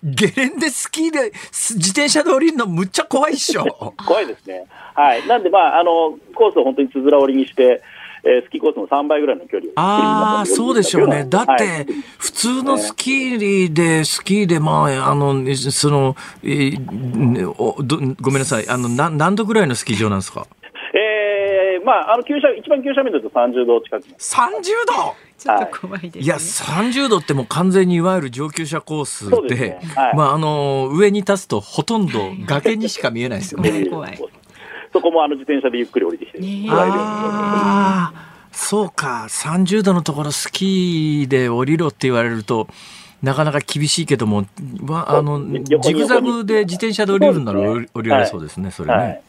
[0.04, 3.63] ゲレンデスキーで自転車で降りるの、むっちゃ怖いっしょ。
[4.08, 4.65] 怖いですね、
[4.96, 7.84] はい、なんで、まあ、あのコースを本当につづら折りにして、
[8.23, 11.25] えー、スキーコースの3倍ぐらいの距離をああ、そうでしょうね。
[11.27, 11.86] だって、
[12.17, 20.47] 普通のスキーで、スキーで、まあ、あの、その、えー、おどごめんなさい、あの、な何度ぐらいのスキー場なんですか？
[20.93, 24.03] えー、まあ、あの、急斜、一番急斜面だと30度近く。
[24.03, 24.51] 30
[24.88, 25.15] 度？
[25.38, 29.80] ちょっと怖いです、ね、いや、30度ってもう完全にいわゆる上級者コースで、でね。
[29.95, 33.86] はい、まあ、あの、上に立つとほとんど崖にしか見えないですよね。
[33.86, 34.19] 怖い。
[34.97, 36.86] そこもあの自転車でゆっくり降りてきてもらえ。
[36.88, 36.91] る。
[36.91, 38.27] ように。
[38.51, 42.67] そうか、30度のところスキーで降りろって言われると、
[43.21, 44.45] なかなか厳しいけども、
[44.89, 45.39] あの
[45.79, 48.97] ジグザグで自転車で降りるなら降りられそうですね、はい、それね。
[48.97, 49.21] はい。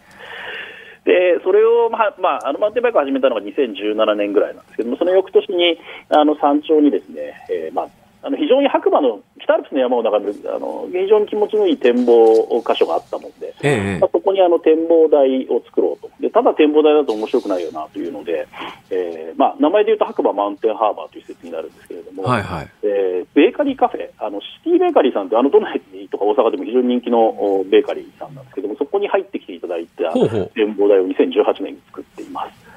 [1.05, 5.79] でそれを、まあまあ、あのマウンテンバイクを始めたのが2017年ぐらいなんですけども、その翌年に
[6.09, 7.89] あの山頂にですね、えーまあ、
[8.23, 16.11] あの非常に白馬の北アルプスの山を眺めるあの非常に気持ちのいい展望箇所があったもんで、ええ、まあ、そこにあの展望台を作ろうと。
[16.21, 18.49] でただ展望台だと面白くないよなというので、
[18.91, 30.13] えーまあ、名前でいうと白馬マウンテンハーバーという施設になるんですけれども、はいはい、えー、ベーカリーカフェあのシティベーカリーさんってあの都内とか大阪でも非常に人気のベーカリーさんなんですけどもそこに入ってきていただいた
[30.55, 32.68] 展望台を2018年に作っています。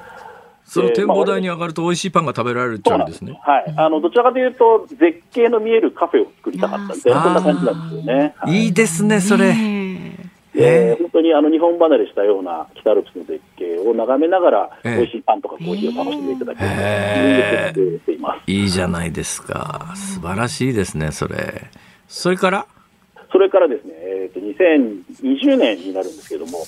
[0.72, 3.38] その展望台に上がると美味しいパンが食べられるってあるんですね。
[3.42, 8.34] はい、あのどちらかというと絶景の見えるカフェを作りたかったみたいなそんな感じなんですよね。
[8.38, 9.54] はい、いいですねそれ。
[10.54, 19.92] えー、本当にあの日本離れしたような北アルプスの絶景を眺めながら、美味しいパンとかコーヒーを楽しんでいただけるえー、いいじゃないですか。
[19.94, 21.70] 素晴らしいですね、それ。
[22.08, 22.66] それから？
[23.30, 26.58] それからですね、えーと、2020年になるんですけども、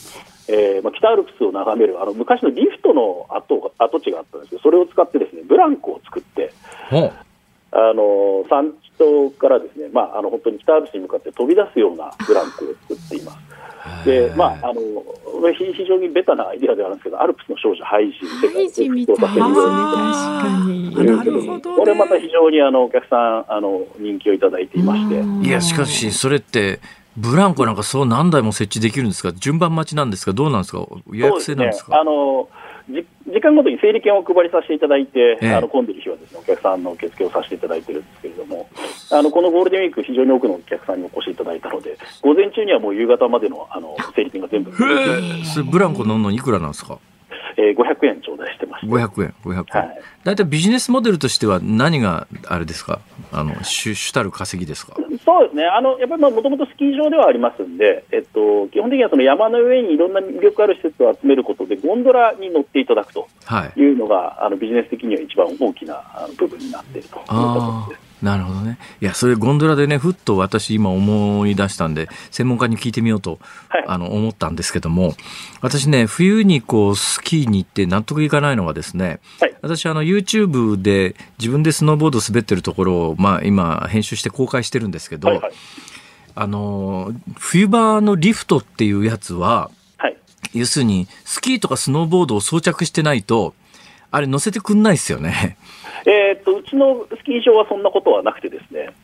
[0.48, 6.52] えーまあ、北アルプスを眺めるあの昔のリフトの跡跡地があったんですけど、それを使ってですねブランコを作って、
[6.90, 13.38] あの山頂からですね、まあ、あの本当に北アルプスに向かって飛び出すようなブランコを作っています。
[14.06, 14.82] でまあ、あの
[15.52, 19.44] 非常にベタなアイディアではあるんですけど、アルプスの少女ハイジン、ハイジンみたいな、確か
[20.66, 20.94] に。
[20.94, 25.46] なるほど、これまた非常にあのお客さんあの人気をいただいていまして。
[25.46, 26.80] いやしかしそれって
[27.16, 31.86] ブランコなんかそう何台も設置できるんですか、順番待ちなんですか、どうなんですか、予約制なんですか？
[31.86, 32.48] すね、あの
[33.32, 38.68] 時間ごとに整理券を配りさせていただいて、ええ、あの混んでる日はですねお客さんの受付をさせていただいてるんですけれども、
[39.10, 44.70] あのこのゴールデンウィーク、非常に多くのお客さんにお越しいただいたので、午前中にはもう夕方までのあの整理券が全部。
[44.70, 46.98] ブランコ乗るのいくらなんですか？
[47.56, 48.84] えー、500円頂戴してます。
[48.86, 49.56] 500円、500円。
[49.56, 53.00] はい、大体ビジネスモデルとしては何があれですか？
[53.32, 54.96] あの主主たる稼ぎですか？
[55.24, 63.26] そうですね、あのやっぱりもともとスキー場ではありますんで、えっと、基本的にはその山の上にいろんな魅力ある施設を集めることで、ゴンドラに乗っていただくと
[63.76, 63.82] い。
[63.84, 66.02] うのが、はい、あのビジネス的には一番大きな
[66.36, 68.13] 部分になっているという形です。
[68.22, 68.78] なるほどね。
[69.00, 75.14] いや、それゴンドラでね、ふっと私今思い出したんで、専門家に聞いてみようと、はい、あの、思ったんですけども、
[75.60, 85.52] 私ね、冬にこう、スキーに行って納得いかないのはですね、はい、私あの、YouTube で自分でスノーボード滑ってるところを、まあ今、編集して公開してるんですけど、はいはい
[86.36, 90.16] あの冬場のリフトっていうやつは、はい、
[90.52, 93.54] 要するにスキーとかスノーボードを装着してないと
[94.10, 95.56] あれ乗せてくんないですよね。
[96.06, 98.94] えっとうちのスキー場はそんなことはなくてですね。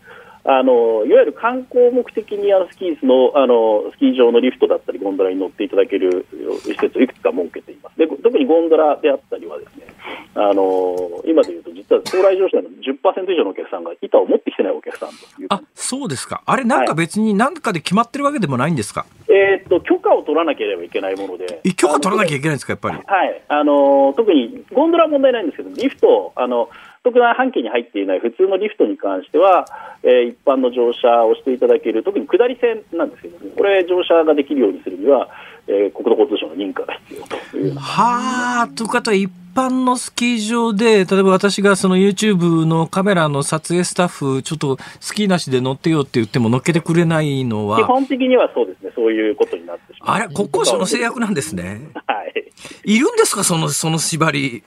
[0.45, 6.27] あのいわゆる観光目的にあのスキースのあのスキー場のリフトだったりゴンドラに乗っていただける
[6.65, 7.99] 施設をいくつか設けています。
[7.99, 9.87] で特にゴンドラであったりはですね
[10.35, 15.47] あの今でいうと実は高来乗車の10%以上のお客さんが板を持ってきてないお客さんという。
[15.51, 16.43] あそうですか。
[16.47, 21.61] あれなんか別に何かで決まってるわけでもないんですか、はい、えー、っと許可を取らなければいけないもので。
[21.77, 22.97] 許可取らなきゃいけないんですかやっぱり？
[22.97, 23.43] はい。
[23.49, 26.71] あの特にゴンドラは問題ないんですけどリフトあの
[27.03, 29.65] 特段半径に入っていない普通のリフトに関しては、
[30.03, 35.29] えー、一般の乗車をしていただける、特に下り線なんですけども、これ、乗車ができるようにするには、
[35.67, 37.75] えー、国土交通省の認可が必要という。
[37.77, 47.79] はあ、という方は、一般のスキー場で、例えば私がその YouTube のカメラの撮影スタッフ、ちょっとスキーなしで乗ってよって言っても乗っけてくれないのは。
[47.79, 50.17] 基本的にはそうですね、そういうことになってしまう。
[50.17, 51.91] あれ、国交省の制約なんですね。
[52.07, 52.51] はい。
[52.85, 54.63] いるんですか、その、その縛り。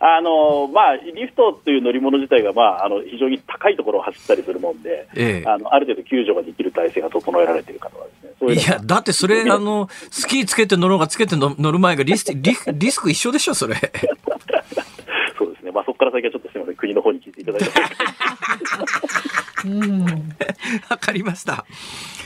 [0.00, 13.74] あのまあ、リフトという乗り物自体が、まあ、あの非常に高いところを走ったりするもんで、ええ、あのある程度救助ができる体制が整えられている方はですね、いや、だってそれ、 あのスキーつけて乗ろうがつけて乗る前がリスリリスク一緒でしょ、それ。
[15.38, 17.68] そうですね、まあ、そこから先はちょっとすみません、国の方に聞いていただいて。
[20.88, 21.64] わかりました。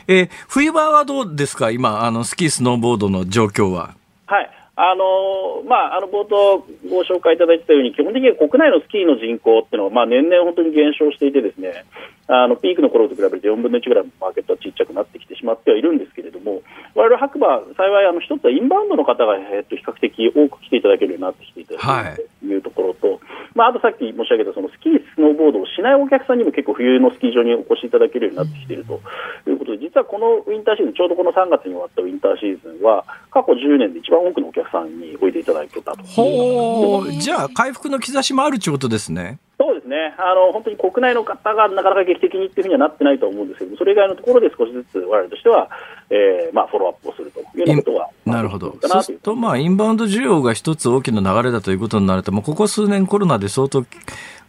[0.06, 3.94] えー、冬場はどうですか、今、あのスキー、スノーボードの状況は。
[4.26, 11.84] はいあのまあ、あの冒頭ご紹介いただいたように、基本的には国内のスキーの人口っていうのは、まあ、年々本当に減少していて、ですね
[12.32, 16.62] あのピークの頃と比べて4分の1ぐらいマーケットはちっちゃくなってきてしまってはいるんですけれども、
[16.94, 23.20] 我々白馬、幸いあの一つはインバウンドの方が、えっと、比較的多く来ていただけるようになってきていただくというところと、はい、
[23.54, 29.00] まあ、あとさっき申し上げたそのスキー、スノーボードをしないお客さんにも結構冬のスキー場にお越しいただけるようになってきていると
[29.48, 36.02] いうことで、実はこのウィンターシーズン、ちょうどこの3月に終わったウィンターシーズンは、過去10年で一番多くのお客さんにおいでいただけたと。
[36.04, 39.38] ほじゃあ、回復の兆しもあるということですね。
[39.62, 40.12] そうですね。
[40.18, 45.70] あの、本当に国内の方がなかなか劇的にっていうふうにはなってないと思うんですけど、それ以外のところで少しずつ、我々としては、
[46.10, 53.84] えーまあ、フォローアップをするということは、なるほど、そうすると、まあ、インバウンド需要が一つ大きな流れだということになると、もうここ数年、コロナで相当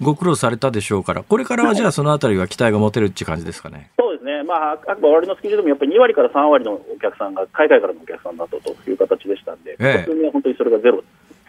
[0.01, 3.91] ご苦労されたでしょうから、これからはじゃあ、そのあたりは期待が持てるっていう感じですかね？
[3.99, 11.03] そうですね、まあ、あくま我々のスキー場でもやっぱり2割から3割のお客さんが海外からのお客さんだったという形でしたんで、ええ、本当にそれがゼロ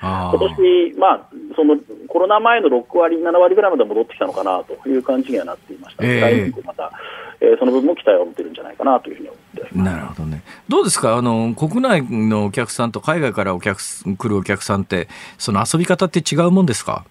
[0.04, 1.76] 今年、まあ、その
[2.08, 6.04] コロナ前の6割、7割ぐらいまで戻ってきたのかなという感じにはなっていました。
[6.04, 6.92] えー、また、
[7.40, 10.42] えー、その分も期待を持てるんじゃないかなというふうに思ってなるほどね。
[10.68, 11.16] どうですか？
[11.16, 17.04] あの、国内のお客さんと海外からお客来るお客さんって、その遊び方って違うもんですか？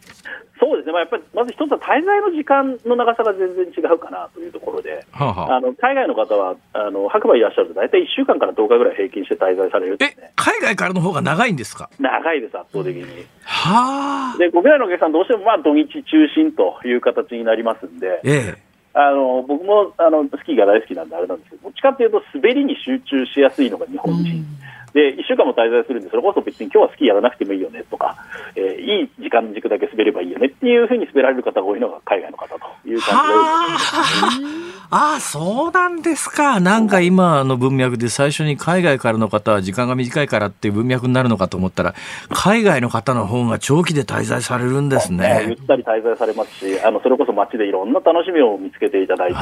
[0.63, 11.89] そうですね、まあ、やっぱりまず一つは滞在の時間の長さが全然違うかなというところで、はあはあ、あの海外の方はあの白馬いらっしゃると、大体1週間から10日ぐらい平均して滞在される、ね、え海外からの方が長いんですか？
[11.99, 13.03] 長いです、圧倒的に。
[13.43, 18.21] はあ、で国内のお客さん、どうしてもまあ土日中心という形になりますんで。
[18.23, 18.73] ええ。
[18.95, 24.45] あの僕もあのスキーが大好きなんであれなんですけど、どっちかっていうと滑りに集中しやすいのが日本人、うん、
[24.93, 28.15] で1週間も滞在するんで、それこそ別に今日はスキーやらなくてもいいよねとか、
[28.55, 33.15] えー、いい時間軸だけ滑ればいいよねっていうふうに滑られる方が多いのが海外の方という感
[34.33, 34.73] じで。
[34.91, 36.59] ああ、そうなんですか。
[36.59, 41.95] なんか今の文脈で最初に海外からの方は時間が短いからっていう文脈になるのかと思ったら、
[42.29, 45.45] 海外の方の方が長期で滞在されるんですね。
[45.47, 49.39] ゆったり滞在されますし、あのそれこそ街でいろんな楽しみを見つけていただいた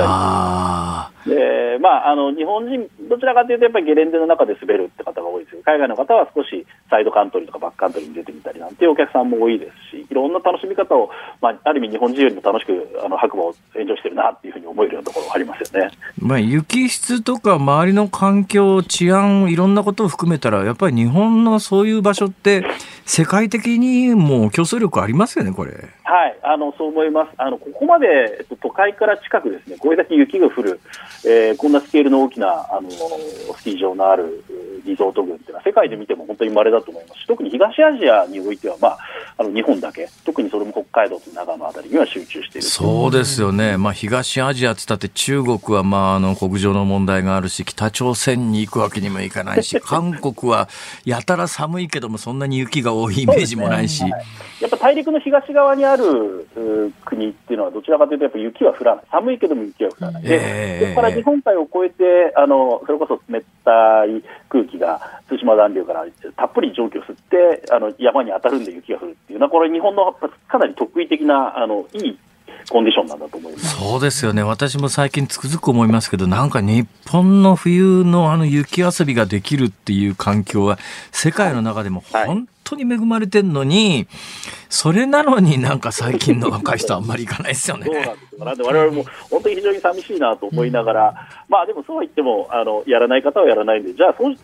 [1.25, 1.35] り。
[1.35, 5.61] で、まあ、あの日本人、どちらかというとやっぱりゲレンデの中で滑るって方が多いですよ。
[5.65, 11.09] 海外の方は少しサイドカントリーとかバックカントリーに出てみたりなんていうお客さんも多いですし、いろんな楽しみ方を、
[11.41, 15.91] まあ、ある意味日本人よりも楽しくあの白馬をエンジョイしてるなっていうふうに思えるようなところがありますよね。
[16.19, 22.65] まあ、雪質とか周りの環境、治安、いろんなことを含めたら、やっぱり日本のそういう場所って、
[23.05, 25.71] 世界的にも競争力ありますよね、これ。
[26.03, 27.31] はい、あのそう思います。
[27.37, 30.79] あのここまで、えっと、都会から近くですね、これだけ雪が降る、
[31.25, 34.43] えー、こんなスケールの大きなあのスキー場のある
[34.85, 38.99] リゾート群っていうのは世界で見ても本当に稀だと思いますし、特に東アジアにおいては、まあ、
[39.37, 42.67] あの日本だけ、特にそれも北海道と長野あたりには集中している。
[42.67, 50.67] そうですよね、まあ、東アジアってったって、中国は、まあ、あの国情の問題があるし、北朝鮮に行くわけにもいかないし、 韓国は
[51.05, 54.03] やたら寒いけども、そんなに雪が多いイメージもないし。
[54.03, 54.11] ね。
[54.11, 54.23] はい、
[54.61, 56.45] やっぱ大陸の東側にある
[57.05, 66.05] 国っていうのは、どちらかというと、やっぱ雪は降らない、寒いけども雪は降らない、で、えー、そこから日本海を越えて、あのそれこそ熱帯空気が対馬暖流から
[66.35, 70.15] たっぷり蒸気を吸ってあの山に当たるんで雪が降るっていうのはこれ日本の
[70.47, 72.19] かなり特異的なあのいい
[72.69, 73.77] コンディションなんだと思います。
[73.77, 74.43] そうですよね。
[74.43, 80.77] 私も最近つくづく思いますけど、なんか日本の冬のあの雪遊びができるっていう環境は、
[81.11, 84.07] 世界の中でも本当に恵まれてんのに、
[84.69, 87.85] それなのになんか最近の若い人はあんまり行かないですよね。
[87.85, 88.45] そうなんですよ。
[88.45, 91.15] なんで我々も本当に非常に寂しいなと思いながら、うん、
[91.49, 94.35] まあでもそうは言っても、あの、やらない方はやらないんで、じゃあそう、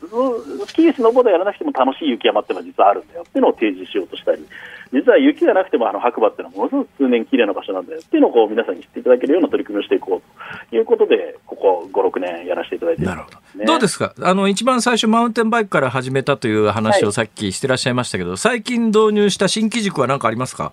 [0.68, 4.46] スキー、スノーボードやらなくても楽しい雪山っていうのは実はあるんだよっていうのを提示しようとしたり、
[4.94, 8.00] 実は雪がなくてもあの白馬っていうのはものすごく通年綺麗な場所なんだよ。
[8.00, 13.66] っていうのをこう皆さんに知っていただけるような取り組みをしていこうということで、ここ5、6年やらせていただいてなるほど。
[13.66, 14.14] どうですか？
[14.22, 20.72] あの、一番最初マウンテンバイクから始めたという話をさっきしてらっしゃいましたけど、はい、最近導入した新機軸は何かありますか？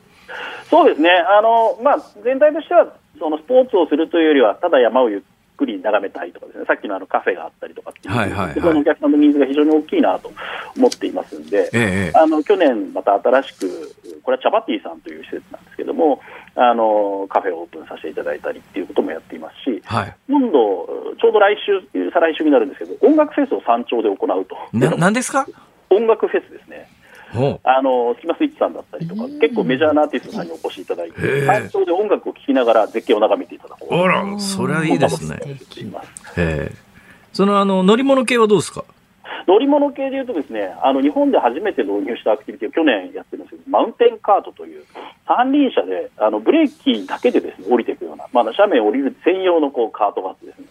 [0.70, 1.10] そうですね。
[1.10, 5.20] あの、まあ、全体としては、そのスポーツをするというよりは、ただ山をゆっ
[5.56, 10.32] くり眺めたいとかですね、さっきのあのカフェがあったりとかっていう、はいはいはい、のお客さんのニーズが非常に大きいなと
[10.76, 16.20] 思っていますんで、ええ、あの去年また新しく、これはチャバティさんという施設なんですけども、
[16.56, 20.86] あのカフェをオープンさせていただいたりっていうこともやっていますし、はい、今度、
[21.20, 24.56] ちょうど来週、再来週になるんですけど、音楽フェスを山頂で行うと。
[24.72, 25.46] ななんですか？
[25.90, 26.88] 音楽フェスですね。
[27.64, 33.94] あのスキマスイッチさんだったりとか、結構メジャーなアーティストさんにお越しいただいて、山頂で音楽を聴きながら絶景を眺めていただこう。
[33.94, 35.40] あら、それはいいですね。
[37.32, 38.84] そのあの乗り物系はどうですか？
[39.46, 44.84] 乗り物系でいうとですね、あの日本で初めて導入したアクティビティを去年やってるんですけど、マウンテンカートという
[45.26, 50.64] 三輪車であのブレーキだけでですね降りていくような、まあ、斜面を降りる専用のこうカートがあってですね、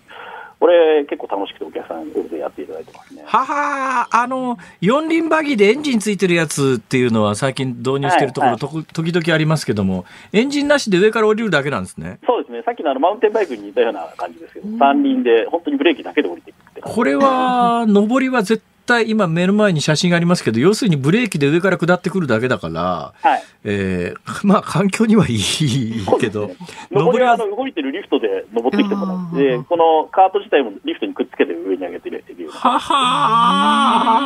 [0.60, 3.24] これ、結構楽しくて、お客さん、大勢やっていただいてますね。
[3.26, 12.20] ははあの、四輪バギーでエンジンついてるやつっていうのは、最近導入してるところ、はいはい、時々ありますけども、エンジンなしで上から降りるだけなんですね。
[12.26, 26.56] そうですね、さっきのあのマウンテンバイクに似たような感じですけど、三輪で、本当にブレーキだけで降りていくってこれは、上りは絶対今目の前に写真がありますけど、要するにブレーキで上から下ってくるだけだから、はい、えー、まあ環境にはいいけど、ね、
[26.92, 32.24] 上りはあの動いてるリフトで登ってきてもらって、このカート自体もリフトにくっつけて上に上げてる
[32.54, 34.20] はは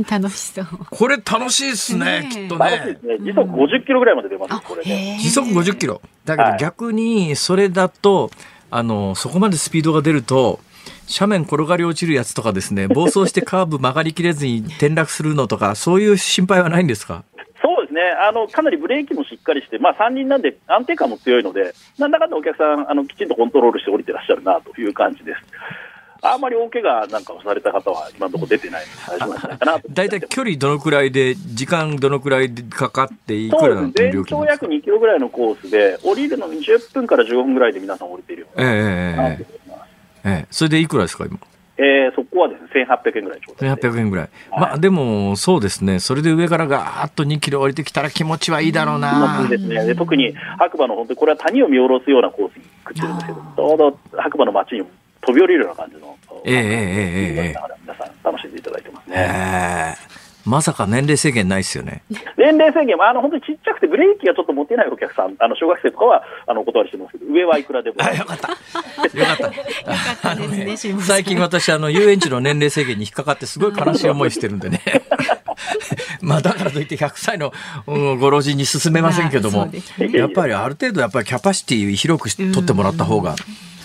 [0.10, 0.66] 楽しそう。
[0.90, 2.98] これ楽しいですね、きっとね。
[3.02, 3.18] ね。
[3.20, 5.18] 時速50キロぐらいまで出ます、これね。
[5.20, 6.02] 時速50キロ。
[6.24, 8.30] だけど逆にそれだと、
[8.70, 10.60] あの、そこまでスピードが出ると、
[11.12, 17.24] 斜面転がり落ちるやつとかですね、暴走してカーブ曲がりきれずに転落するのとか、そういう心配はないんですか？
[17.62, 18.00] そうですね。
[18.02, 25.40] あの、かなりブレーキもしっかりして、まあ、3人なんで安定感も強いので、なんだかんだお客さんあの、きちんとコントロールして降りてらっしゃるなという感じです。
[26.22, 39.59] あんまり大怪我なんかをされた方は今のところ出てない大丈夫なんじゃないかな大体距離どのくらいで、時間どのくらいでかかっていくらなんて全長約2キロぐらいのコースで、降りるのに10分から15分ぐらいで皆さん降りてるような、ええ
[40.24, 41.38] ええ、それでいくらですか、今？
[41.82, 44.28] えー、そこはですね、1800円ぐらいちょうだ1800円ぐらい。
[44.50, 49.46] はい、まあでも、そうですね、それで上からガーッと2キロ降りてきたら気持ちはいいだろうな。
[49.48, 49.86] ですね。
[49.86, 54.84] で特に白馬の本当にこれは谷を見下ろすようなコースにくってるんですけど、ちょうど白馬の街に
[55.22, 59.16] 飛び降りるような感じの、ええええええ皆さん楽しんでいただいてますね。
[59.16, 60.19] えー
[60.50, 62.02] まさか年齢制限ないですよね。
[62.36, 67.96] 年齢制限は、あの、本当にちっちゃくてブレーキがちょっと持てないお客さん、あの、小学生とかは、あの、お断りしてますけど、上はいくらでも。
[68.00, 68.48] あ、よかった。
[68.48, 68.56] よ
[69.26, 69.44] かった。
[69.44, 74.82] よかったですね、最近私、あの、遊園地の年齢制限に引っかかってすごい悲しい思いしてるんでね。
[76.20, 77.52] まあ、だからといって100歳の
[77.86, 83.36] ご老人に進めませんけども、やっぱりある程度やっぱりキャパシティ広く取ってもらった方が。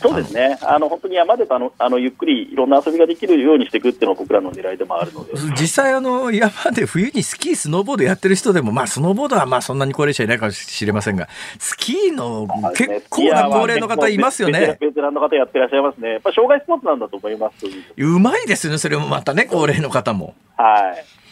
[0.01, 5.33] そうですね、あの本当に山であのあのゆっくりいろんな遊びができるようにしていくっていうのが僕らの狙いでもあるので。
[5.59, 11.27] 実際あの、山で冬にスキー、スノーボードやってる人でも、まあ、スノーボードはまあそんなに高齢者いないかもしれませんが、
[11.59, 14.77] スキーの結構な高齢の方いますよね。
[14.79, 17.65] ベテランの方やってらっしゃいますね、やっぱ障害スポーツなんだと思います。
[17.97, 20.35] うまいですね、それもまたね、高齢の方も。
[20.57, 21.24] はい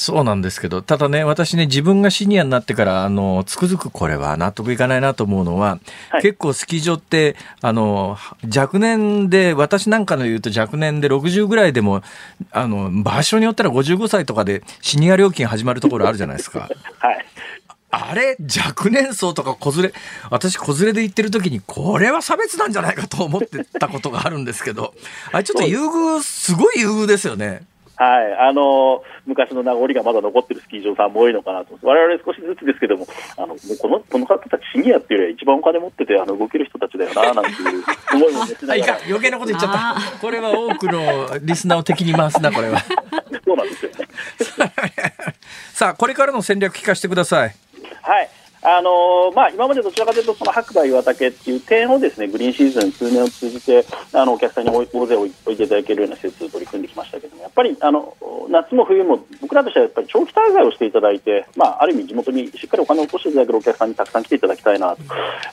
[0.00, 5.78] そうなんですけど、ただね、私ね、自分がシニアになってから、あの、つくづくこれは納得いかないなと思うのは、
[6.08, 8.16] はい、結構スキー場って、あの、
[8.56, 12.02] 若年で、私なんかの言うと若年で60ぐらいでも、
[12.50, 16.70] あの、場所によったら55歳とかでシニア料金始まるところあるじゃないですか。
[16.96, 17.26] はい。
[17.90, 18.38] あれ？
[18.66, 19.94] 若年層とか子連れ、
[20.30, 24.94] 私子連れで行ってる時に、これは差別なんじゃないかと思ってたことがあるんですけど、
[25.30, 27.68] あれちょっと優遇、すごい優遇ですよね。
[28.00, 37.84] はい、あの昔の名残がまだ残ってるスキー場さんも多いのかなと、われわれ少しずつですけども、あのこのこの方たち、シニアっていうよりは一番お金持っててあの動ける人たちだよななんていう
[38.14, 38.82] 思いもですね。
[39.06, 40.18] 余計なこと言っちゃった。
[40.18, 42.80] これは多くのリスナーを敵に回すな、これは。
[43.44, 44.08] そうなんですよね。
[45.74, 47.54] さあ、これからの戦略聞かせてください。
[48.00, 48.30] はい。
[48.62, 58.14] あのまあ、今までどちらかというと、その白馬岩岳っていう点をですね、グリーンシーズン通年を通じて、あの、お客さんに大勢置いていただけるような施設を取り組んできましたけども、やっぱり、あの、
[58.50, 64.94] 夏も冬も、僕らとしてはやっぱり長期滞在をしていただいて、まあ、ある意味地元にしっかりお金を落としていただけるお客さんにたくさん来ていただきたいな、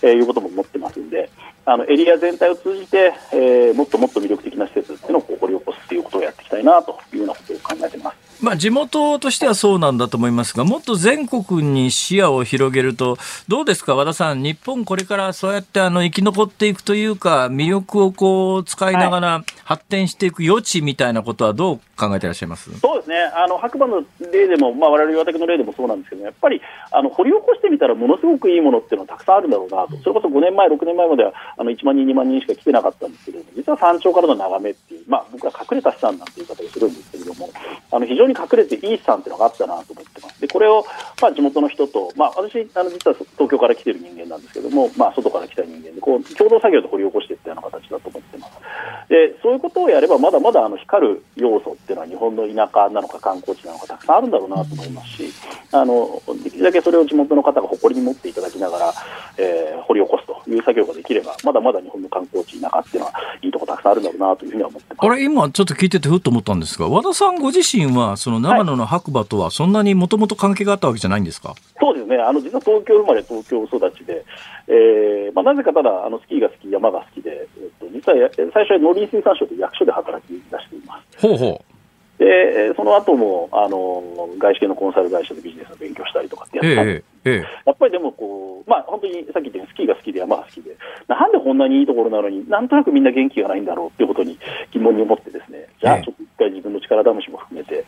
[0.02, 1.30] ということも思ってますんで、
[1.64, 8.27] あの、エリア全体を通じて、えー、もっともっと魅力的な施設っていうのを掘り起こすっていうことをやっていきたいな、というようなことを考えています。
[8.42, 13.18] まあ、地元としてはそうなんだと思いますが、もっと全国に視野を広げると、
[13.48, 22.78] どうですか、和田さん、日本、これからそうやってあの生き残っていくというか、魅力をこう使いながら発展していく余地みたいなことは、どう考えていらっしゃいます？
[22.80, 26.62] そうですね、あの白馬の例でも、まあ、われわれ岩手の例でもそうなんですけど、やっぱり
[26.92, 37.50] あの掘り起こしてみたら、ものすごくいいものっていうのはたくさんあるんだろうなと、それこそ5年前、6年前まではあの1万人、2万人しか来てなかったんですけど、実は山頂からの眺めっていう、まあ、僕は隠れた資産なんていう言い方をするんですけれども、
[37.92, 40.42] あの非常に隠れていい資産っていうのがあったなと思ってます。
[40.42, 40.86] でこれを、
[41.22, 48.54] まあ、地元の人と、まあ、私あの実は東京から来てる人間なんですけども、まあ、外から来た人間でこう共同作業で掘り起こしていったような形だと思ってます。
[49.10, 55.34] でそういうことをやればまだまだあの光る要素っていうのは日本の田舎なのか観光地なのかたくさんあるんだろうなと思いますし
[55.72, 58.94] あのできるだけそれを地元の方が誇りに持っていただきながら、
[59.38, 72.18] えー、掘り起こすという作業ができればまだまだ日本の観光地田舎っていうのはいいとこたくさんあるんだろうなというふうには思ってますあれ今ちょっと聞いててふっと思ったんですが和田さんご自身はその長野の白馬とはそんなにもともと関係があったわけじゃないんですか、そうですね。
[72.18, 74.26] あの実は東京生まれ東京育ちで、
[74.68, 81.22] えーまあ、なぜかただあのスキーが好き山が好きで、えっと、実は最初は農林水産省で役所で働き出しています。
[81.22, 81.78] ほうほう。
[82.18, 84.02] でその後もあの
[84.40, 87.36] 外資系のコンサル会社でビジネスの勉強したりとかってやったんです、ええ。
[87.38, 90.78] え、やっぱりでもこう、まあ、本当にさっき言ったようにスキーが好きで山が好きで。
[91.08, 94.38] なんでこんなにいいところなのになんとなくみんな元気がないんだろうっていうことに
[94.72, 97.86] 疑問に思ってですねじゃあちょっと一回自分の力試しも含めて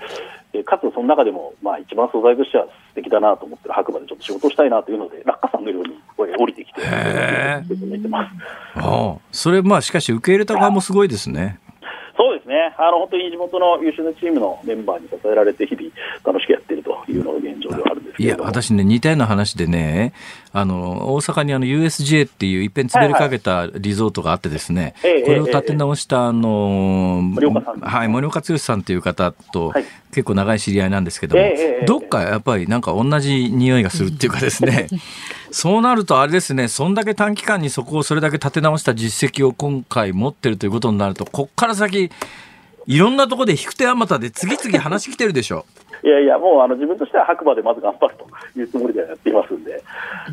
[0.54, 6.82] でかつその中でも、まあ、一番素材としては素敵だなと思ってる白馬でちょっと仕事したいなというので落下さんのように降りてきて
[9.32, 11.60] それまあしかし受け入れた側もすごいですね。
[12.20, 15.90] そうですね、あの本当に地元の優秀なチームのメンバーに支えられて、日々、
[16.26, 20.12] 楽しくやっているというのが現状ではあるんですいや、私ね、似たような話でね、
[20.52, 29.72] あの大阪にあの USJ っていう、いっぺん滑りかけたリゾートがあってですね、はいはい、これを立て直した、あの森岡さん、はい、森岡剛さんという方と、
[30.12, 31.44] 結構長い知り合いなんですけども、
[31.88, 34.88] どっかやっぱりなんか同じ匂いがするっていうかですね、
[35.52, 42.12] そうなるとあれですね、そんだけ短期間にそこをそれだけ立て直した実績を今回持ってるということになると、こっから先、
[42.90, 45.64] いろんなところで引く手あまたで次々話来てるでしょ。
[46.04, 49.84] いやいや、もうあの自分としては白馬でまず頑張るというつもりでやっていますんで、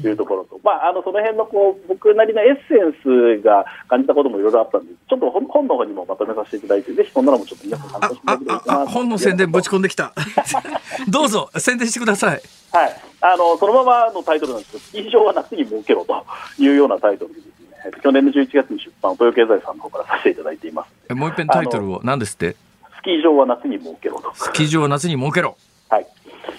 [0.00, 10.14] というところと、まあ、あのその辺のこう僕なりのエッセンスが感じたこともいろいろあったんで、ちょっと本の方にもまとめさせていただいて、ぜひそんなのもちょっと皆さん参考していただければ本の宣伝ぶち込んできた。
[11.11, 12.40] どうぞ、宣伝してください。
[12.72, 12.96] はい。
[13.20, 16.24] あの、そのままのタイトルなんですけど、スキー場は夏に設けろと
[16.59, 17.40] いうようなタイトルで
[17.76, 21.14] ですね、去年の11月に出版、東洋経済さんの方からさせていただいています。
[21.14, 22.56] もう一遍タイトルを、何ですって？
[22.98, 24.32] スキー場は夏に設けろと。
[24.34, 25.56] スキー場は夏に設けろ。
[25.88, 26.06] はい。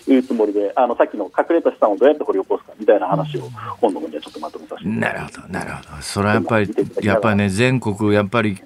[0.07, 3.49] いうつもりで、あのさっきの隠れた資産をどうやって掘り起こすかみたいな話を、
[3.81, 6.01] 本の方にはちょっとまとめさせてなるほど、なるほど。
[6.01, 8.57] それはやっぱり、やっぱりね、全国、やっぱり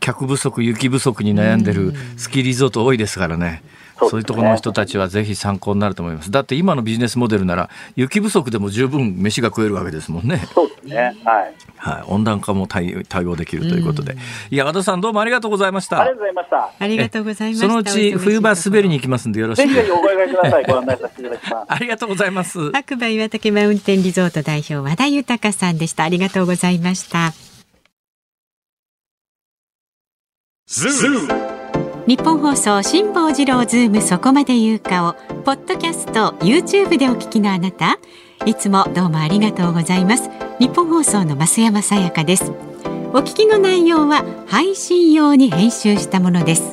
[0.00, 3.62] 客不足、雪不足に悩んでるスキーリゾート多いですからね。
[4.00, 6.30] そういうところの人たちはぜひ参考になると思います。
[6.30, 10.46] だって今のビジネスモデルなら雪不足でも十分飯が食えるわけですもんね。
[10.54, 11.16] そうですね。
[11.24, 11.54] はい。
[11.78, 14.16] はい、温暖化も対対応できるということで、
[14.50, 16.00] いや和田さんどうもありがとうございました。
[16.00, 16.72] ありがとうございました。
[16.78, 19.72] ありがとうございましそのうち冬場滑りに行きますんでよろしく。
[19.72, 20.64] ぜひお伺いください。
[20.64, 21.72] ご案内させていただきます。
[21.72, 22.72] ありがとうございます。
[22.72, 26.04] 白馬岩岳マウンテンリゾート代表和田豊さんでした。
[26.04, 27.32] ありがとうございました。
[30.66, 31.58] ズー
[32.06, 35.12] ニッポン放送辛坊治郎ズームそこまで言うかを
[35.44, 37.98] ポッドキャスト YouTube でお聞きのあなた
[38.46, 40.30] いつもどうもありがとうございます。
[40.58, 42.52] ニッポン放送の増山さやかです。
[43.12, 46.72] お聞きの内容は配信用に編集したものです。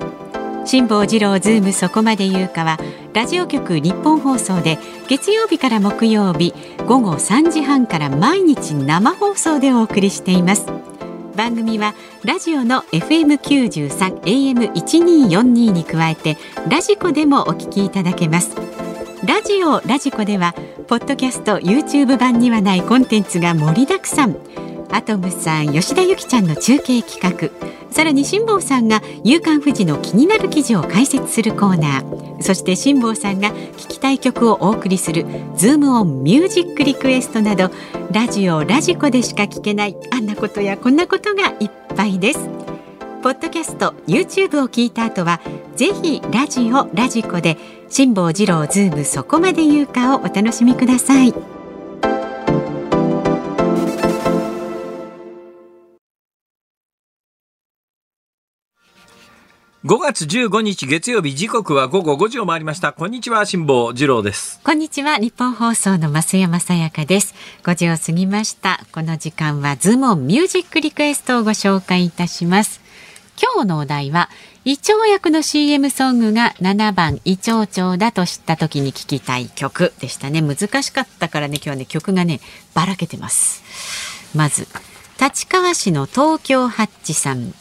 [0.66, 2.80] 辛坊治郎ズームそこまで言うかは
[3.14, 6.54] ラジオ局ニッポン放送で月曜日から木曜日
[6.88, 10.68] 午後3時半から毎日生放送でお送りしています。
[11.36, 11.94] 番組は
[12.24, 16.38] ラジオの FM93 AM1242 に加えて
[16.70, 18.75] ラジコでもお聞きいただけます。
[19.28, 20.54] ラジオラジコでは
[20.88, 24.38] ポッドキャスト YouTube 版にはないコンテンツが盛りだくさん。
[24.92, 27.50] アトムさん吉田由紀ちゃんの中継企画。
[27.92, 32.42] さらに辛坊さんが「夕刊富士」の気になる記事を解説するコーナー。
[32.44, 35.26] そして辛坊さんが聞きたい曲をお送りする
[35.58, 37.72] 「ズームオンミュージックリクエストなど
[38.12, 42.55] ラジオラジコでしか聞けないあんなことやこんなことがいっぱいです。
[43.26, 45.42] ポッドキャスト YouTube を聞いた後は
[45.76, 47.58] ぜひラジオラジコで
[47.90, 51.34] 辛坊治郎ズームそこまで言うかをお楽しみください。
[59.86, 62.94] 5月15日月曜日時刻は午後5時を回りました。
[62.94, 64.62] こんにちは辛坊治郎です。
[64.64, 67.34] こんにちは日本放送の増山さやかです。
[67.64, 68.86] 5時を過ぎました。
[68.92, 72.85] この時間はズモンミュージックリクエストをご紹介いたします。
[73.42, 74.30] 今日のお題は
[74.64, 80.42] 胃腸薬の CM ソングが7番胃腸腸だと知った時に聴きたい曲でしたね。
[80.42, 82.40] 難しかったからね今日はね曲がね
[82.74, 83.64] ばらけてます。
[84.34, 84.68] まず
[85.22, 87.54] 立川市の東京ハッチさん。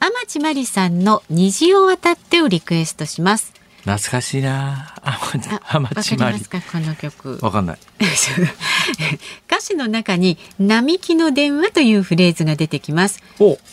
[0.00, 3.53] 天地真理さんの虹を渡ってをリクエストします。
[3.84, 4.94] 懐かしいな
[5.30, 6.44] 天地真理。
[6.44, 7.38] この曲。
[7.42, 7.78] わかんない。
[9.46, 13.22] 歌詞の中に並木の電話というフレーズが出てきます。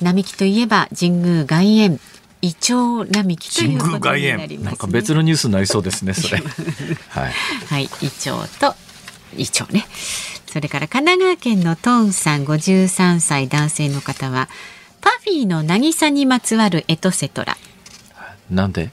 [0.01, 1.99] 並木といえば神宮外苑。
[2.43, 6.13] イチョウ並木ということになります、ね、なんか別のニュースになりそうですね。
[6.13, 6.41] それ。
[7.09, 7.33] はい。
[7.69, 8.75] はい、イチョウと
[9.37, 9.85] イチョウね。
[10.51, 14.49] それから神奈川県のトンさん53歳男性の方は。
[15.01, 17.57] パフィーの渚にまつわるエトセトラ。
[18.49, 18.91] なんで？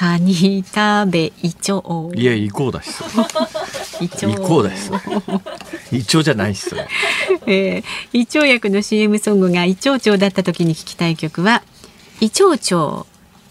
[0.00, 2.16] カニ食べイチョウ。
[2.18, 2.88] いや、イコーだし。
[4.02, 4.32] イチョウ。
[4.32, 4.88] イコーだし。
[5.94, 6.74] イチョウじゃないっす。
[7.46, 11.62] えー、イチョウ薬の CM ソングがイチョウチョウだった時に聞きたい曲は。
[12.18, 13.06] イチョウチョウ。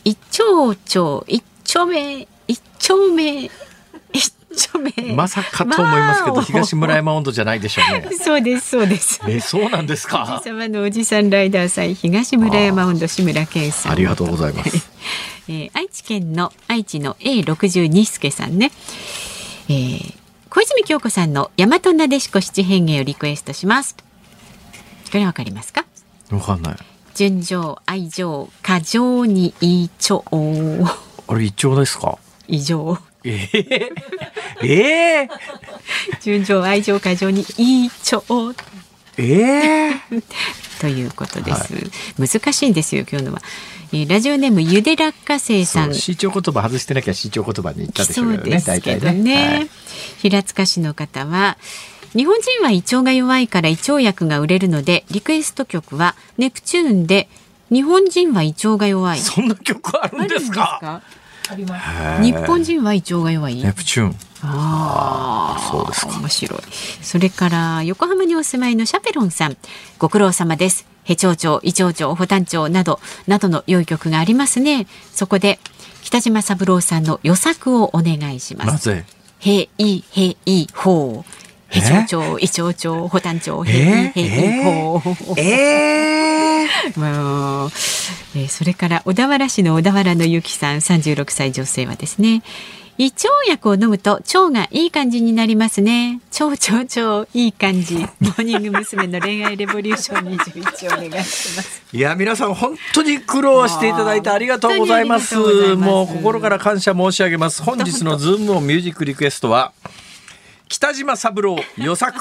[0.05, 1.23] イチョウチョウ。
[1.27, 2.27] 一丁目。
[2.47, 2.97] 一丁
[4.79, 5.13] 目。
[5.13, 8.09] まさかと思いますけど、 東村山温度じゃないでしょうね。
[8.19, 9.21] そうです、そうです。
[9.27, 10.39] え、そうなんですか？
[10.41, 13.91] おじ様のおじさんライダー祭、東村山温度志村けんさん。
[13.91, 14.89] ありがとうございます。
[15.51, 18.71] えー、愛知県の愛知の A 六十二助さんね。
[19.67, 20.13] えー、
[20.51, 23.95] 小泉京子さんの大和なでしこ七変化をリクエストします。
[25.11, 25.85] これわかりますか？
[26.29, 26.75] わかんない。
[27.15, 30.23] 純情、愛情、過剰に異常。
[31.27, 32.19] あれ異常ですか？
[32.47, 32.99] 異常。
[33.23, 35.29] えー、えー、
[36.21, 38.23] 純情愛情過剰にいいちょ
[39.17, 40.23] ええー、
[40.79, 41.79] ということです、は
[42.25, 43.41] い、難しいんですよ今日のは、
[43.91, 49.69] えー、ラジオネームゆで落花生さん市長言葉外してなきゃ市長言葉に言ったでしょうね大体ね、ねはい、
[50.19, 51.57] 平塚市の方は
[52.13, 57.29] 日本人は胃腸が弱いから胃腸薬が売れるのでリクエスト曲はネプチューンで
[57.71, 61.01] 日本人は胃腸が弱いそんな曲あるんですか？
[61.51, 61.79] ありま
[62.17, 62.23] す。
[62.23, 63.55] 日本人は胃腸が弱い？
[63.63, 64.15] ネプチューン。
[64.43, 66.17] ああ、そうですか。
[66.19, 66.59] 面白い。
[67.01, 69.57] それから横浜にお住まいのシャペロンさん、
[69.97, 70.85] ご苦労様です。
[71.09, 74.85] ヘチョウチョウ、イチョウチョウ、ホタンチョウなどなどの良い曲がありますね。
[75.11, 75.57] そこで
[76.03, 78.91] 北島三郎さんの予作をお願いします。
[85.35, 86.67] え？
[86.93, 87.71] ー、 もう、
[88.35, 92.43] えー、それから小田原市の小田原のゆきさん、36歳女性はですね。
[92.99, 96.19] 胃腸薬を飲むと腸がいい感じになりますね。
[96.37, 97.95] 腸腸腸いい感じ。
[97.95, 99.07] モーニング娘。
[99.07, 101.81] の恋愛レボリューション21お願いします。
[101.93, 105.37] いや皆さん本当に苦労していただいてありがとうございます。
[105.37, 107.63] もう心から感謝申し上げます。
[107.63, 109.71] 本日のズームのミュージックリクエストは
[110.67, 112.19] 北島三郎与作。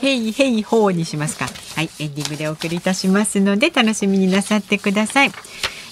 [0.00, 1.46] ヘイヘイホーにしますか。
[1.76, 5.30] はい、エンディングでお送りいたしますので楽しみになさってください。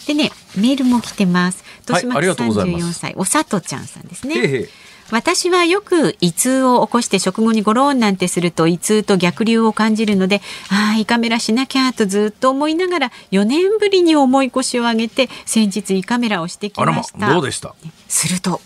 [0.09, 1.62] でね、メールも来てます。
[1.87, 4.35] 豊島三十四歳、おさとちゃんさんですね。
[4.37, 4.69] へへ
[5.11, 17.75] 私はよく胃痛を起こして食後にゴロンなんてすると胃痛と逆流を感じるのでああ胃カメラしなきゃとずっと思いながら4年ぶりに重い腰を上げて先日胃カメラをしてきました、ま、どうでした？
[18.09, 18.63] すると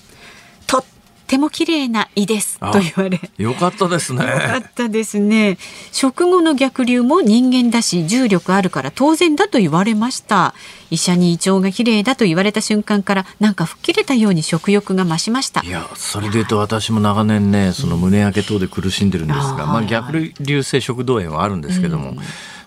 [1.26, 3.20] っても綺麗な胃ですと言われ。
[3.36, 4.24] よかったですね。
[4.24, 5.58] よかったですね。
[5.90, 10.54] 食後の逆流も人間だし重力あるから当然だと言われました。
[10.90, 15.62] 医者に胃腸が綺麗だと言われた瞬間からなんか吹っ切れたように食欲が増しました。
[15.62, 22.18] いやそれで言うと私も長年ねその胸焼け等で苦しんでるんですが、うん、まあ、逆流性食道炎はあるんですけども、うん、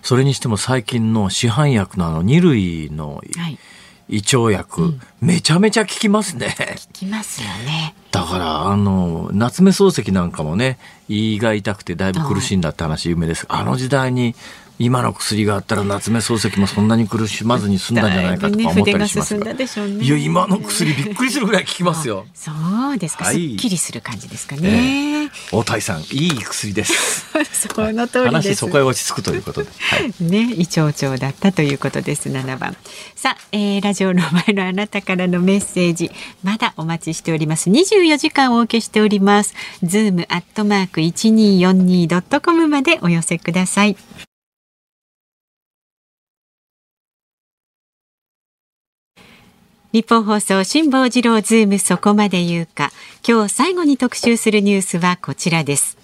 [0.02, 3.58] それにしても最近の市販薬のあの2類の、はい
[4.10, 6.54] 胃腸薬、うん、めちゃめちゃ効きますね。
[6.58, 7.94] 効きますよね。
[8.10, 13.46] だからあの夏目漱石なんかもね胃が痛くてだいぶ苦しいんだって話有名です。
[13.48, 14.34] あの時代に
[14.80, 19.66] 今の薬があったら夏目漱石もそんなに苦しまずに済んだんじゃないかとか思ったりしますが、ね
[20.00, 22.24] いや今の薬びっくりするぐらい効きますよ。
[22.32, 22.50] そ
[22.94, 25.24] うですか、はい、すっきりする感じですかね。
[25.24, 27.28] えー、大谷さんいい薬です。
[27.68, 32.74] その通り話そこへ落ち着くということで、はい、ねイ長調だったということです7番。
[33.14, 36.10] さあ、えー、ラジオの前のあなたからのメッセージ
[36.42, 37.68] まだお待ちしております。
[37.68, 39.54] 24時間お受けしております。
[39.82, 43.96] ズームアットマーク一二四二ドットコムまでお寄せください。
[49.92, 52.92] 日本放送辛坊治郎ズームそこまで言うか。
[53.26, 55.98] 今日最後に特集するニュースはこちらです。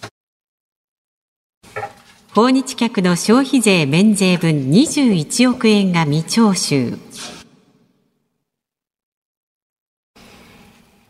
[2.34, 6.98] 訪日客の消費税免税分21億円が未徴収。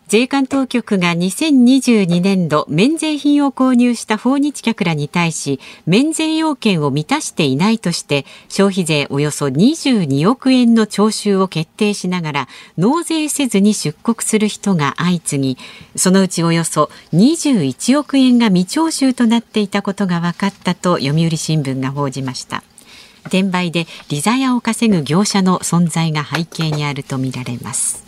[0.08, 12.48] 税関当局が2022年度免税品を購入した訪日客らに対し免税要件を満たしていないとして消費税およそ22億円の徴収を決定しながら
[12.78, 22.62] 納税せずに出国する人が相次ぎそのうちおよそ21億円が未徴収となっていたことが分かったと読売新聞が報じました。
[23.26, 28.05] 転売で利ザヤを稼ぐ業者の存在が背景にあるとみられます。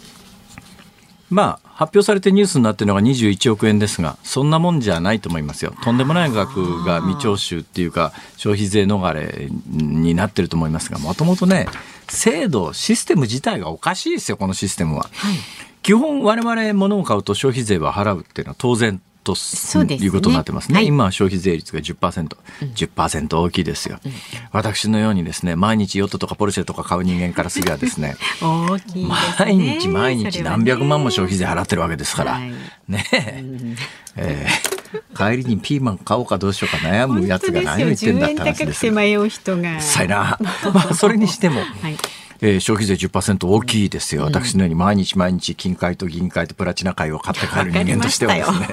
[1.31, 5.74] まあ、発表されてニュースになっているのが21億円ですが、そんなもんじゃないと思いますよ。
[5.85, 11.68] とんでもない額が未徴収っていうか、消費税逃れになってると思いますが、もともとね、
[12.09, 15.03] 制度、システム自体がおかしいですよ、このシステムは。
[15.03, 15.35] はい、
[15.83, 19.01] 基本、我々物を買うと消費税は払うっていうのは当然
[19.35, 20.76] ということになってますね。
[20.76, 22.37] はい、今は消費税率が10%。
[22.74, 24.12] 10%大きいですよ、うん、
[24.53, 33.76] 私のようにですね、毎日ヨットとかポルシェとか買う人間からすればですね、 大きい、ね、毎日毎日何百万も消費税払ってるわけですから、ねえ、うん、
[34.16, 34.78] えー、
[35.16, 38.93] 帰りにピーマン買おうかどうしようか悩むやつが何を言ってんだって話ですよ。
[38.93, 39.80] 迷う人が。
[39.80, 40.39] さいな。
[40.72, 41.97] まあ、それにしても、はい。
[42.41, 48.68] えー、消費税10%大きいですよ、うん、私のように毎日毎日金塊と銀塊とプラチナ塊を買って帰る人間としてはですね。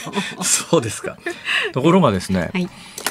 [0.42, 1.18] そうですか。
[1.72, 2.68] ところがですね、はい、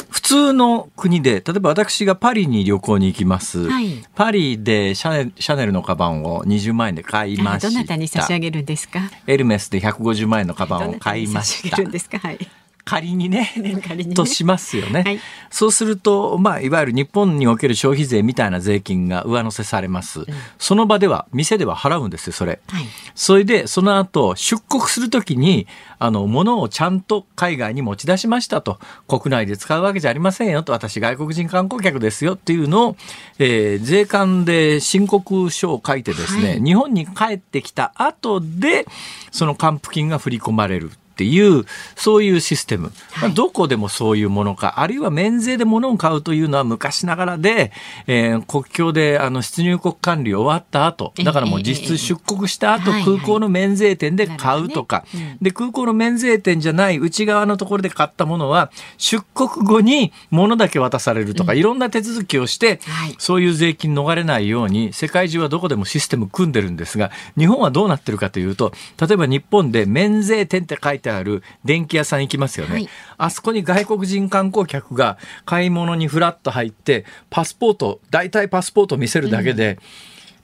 [0.10, 7.70] 普通の国で例えば私がパリに旅行に行きます、はい、パリでシャネシャネルのカバンを20万円で買いました。
[7.70, 8.99] どなたに差し上げるんですか？
[9.28, 12.39] エルメスで150万円のカバンを買いました、はい
[12.86, 13.54] 仮にね。
[13.58, 13.76] ね、
[14.16, 15.20] としますよね、はい、
[15.50, 20.26] そうすると、まあ、いわゆる日本における消費税みたいな税金が上乗せされます、うん、
[20.58, 25.68] その場では店では払うんですよそれ、はい、それでその後出国するときに
[26.00, 28.80] あの物をちゃんと海外に持ち出しましたと。
[29.08, 30.72] 国内で使うわけじゃありませんよと。
[30.72, 32.36] 私外国人観光客ですよ。
[32.36, 32.98] っていうのを、
[33.38, 38.86] えー、税関で申告書を書いてですね、はい、日本に帰ってきた後で
[39.32, 41.65] その還付金が振り込まれるっていう
[41.97, 47.74] そういうシステム、はい、どこでもそういうものかあるいは免税で物を買うというのは昔ながらで、
[48.07, 55.03] えー、国境であの出入国管理終わった後だからもう実質出国した後、空港の免税店で買うとか、
[55.41, 62.80] で空港の免税店じゃない内側のところで買ったものは出国後に物だけ渡されるとか、いろんな手続きをして、
[63.17, 79.80] そういう税金逃れないように世界中はどこでもシステム組んでるんですが日本はどうなってるかというと例えば日本で免税店って書いててある電気屋さん行きますよね、はい、あそこに外国人観光客が買い物にふらっと入ってパスポート大体パスポート見せるだけで、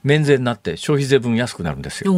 [0.03, 2.13] 免税になって消費税分安くなるんですよ。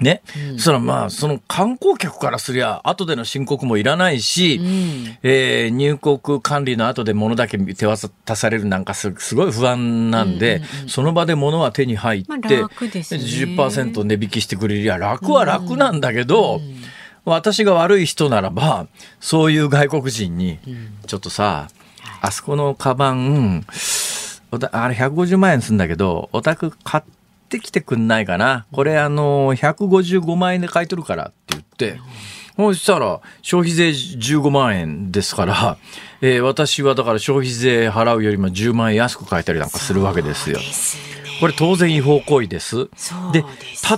[0.00, 16.84] ね、うん、そらまあその観光客からすりゃ後での申告もいらないし、うん、えー、入国管理の後で物だけ手渡されるなんかすごい不安なんで、うんうん、その場で物は手に入って、まあ、楽ですね、10%値引きしてくれりゃ楽は楽なんだけど、うん
[17.24, 18.86] 私が悪い人ならば
[19.20, 20.58] そういう外国人に、
[21.06, 21.68] ちょっとさ、
[22.20, 23.64] あそこのカバン
[24.72, 27.04] あれ150万円するんだけどお宅買っ
[27.48, 28.66] てきてくんないかな？
[28.72, 32.00] これあの155万円で買い取るからって言って。
[32.56, 35.78] そしたら消費税15万円ですから、
[36.20, 40.58] えー、私はだから消費税払うよりも10万円安く買えたりなんかするわけですよ。
[41.40, 42.88] これ当然違法行為です。
[43.32, 43.44] で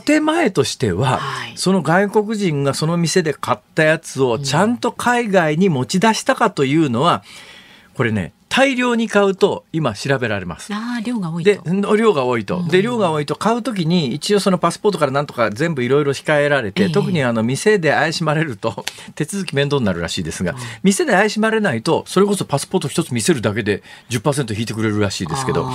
[0.04, 7.22] 建前としては、はい、その外国人がその店で買ったやつをちゃんと海外に持ち出したかというのは、
[7.94, 10.74] これね大量に買うと今調べられます。
[10.74, 11.62] あ量が多いと。
[11.62, 12.64] で量が多いと。
[12.64, 18.84] で量が多いと買うときに一応そのパスポートからなんとか全部いろいろ控えられて、えー、特にあの店で怪しまれると
[19.14, 25.70] 手続き面倒になるらしいですが、うん、店で怪しまれないとそれこそパスポート一つ見せるだけで10%引いてくれるらしいですけど、あ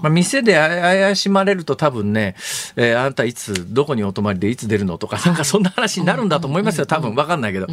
[0.00, 2.36] まあ、店で怪しまれると多分ね、
[2.76, 7.66] えー、あなたいつどこにお泊まりでいつ出るのとかなんかそんな話になるんだと思いますよ多分わかんないけど。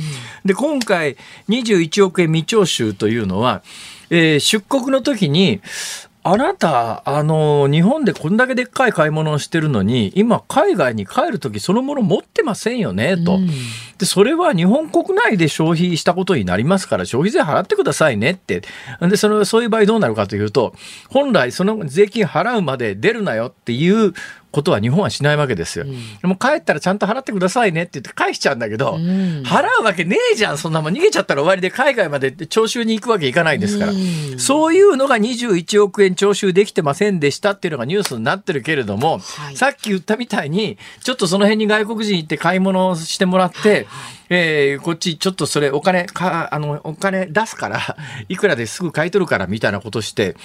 [0.43, 1.15] で今回
[1.47, 3.63] 21億円未徴収というのは
[4.11, 5.61] えー、出国の時に、
[6.23, 13.47] あなた、あの、日本でこんだけでっかい買い物をしてるのに、今、海外に帰るときそのもの持ってませんよね、と、うん。
[13.97, 18.61] で、それは日本国内で消費したことになりますから、消費税払ってくださいねって。
[19.01, 20.75] で、その、そういう場合どうなるかというと、
[21.09, 24.13] 本来その税金払うまで出るなよっていう
[24.51, 25.85] ことは日本はしないわけですよ。
[25.85, 30.93] うん、でも帰ったらちゃんと払ってくださいねって言って返しちゃうんだけど、うん、払うわけねえじゃん、そんなもん。
[30.93, 33.91] 逃げちゃったら終わりで海外まで徴収に行くわけいかないですから。
[33.91, 43.85] うん、そういうのが21億円徴収できてませんでしたっていうのがニュースになってるけれども、はい、さっき言ったみたいに、ちょっとその辺に外国人行って買い物してもらって、はいはい。
[44.33, 47.97] えー、こっちちょっとそれお金か、あの、お金出すから、
[48.29, 50.35] いくらですぐ買い取るからみたいなことして、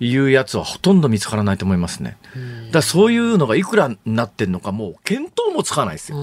[0.00, 2.16] いうやつはほとんど見つからないと思いますね。
[2.70, 6.18] だそういうのがいくらになってんのかもう見当もつかないですよ。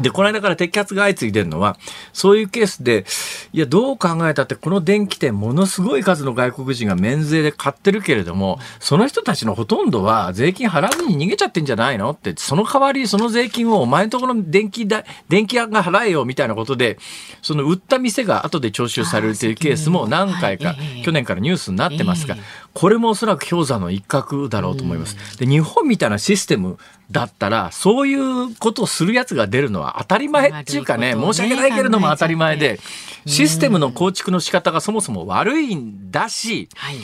[0.00, 1.76] で、この間から摘発が相次いでるのは、
[2.12, 3.04] そういうケースで、
[3.52, 12.10] いや、どう考えたってこの電気店ものすごい数の外国人が免税で買ってるけれども、その人たちのほとんどは税金払わずに逃げちゃってんじゃないの？
[12.10, 16.98] って、その代わりその税金をお前のところの電気代、電気屋が払えよみたいなことで、
[17.42, 20.74] その売った店が後で徴収されるというケースも何回か、
[21.04, 22.36] 去年からニュースになってますが、
[22.72, 25.38] これもおそらく氷山の一角だろうと思います。
[25.38, 26.78] で日本みたいなシステム
[27.10, 32.80] だったらそういうことをするやつが出るのは当たり前っていうかね申し訳ないけれども当たり前で
[33.26, 36.96] システムの構築の仕方がそもそも悪いんだし、はい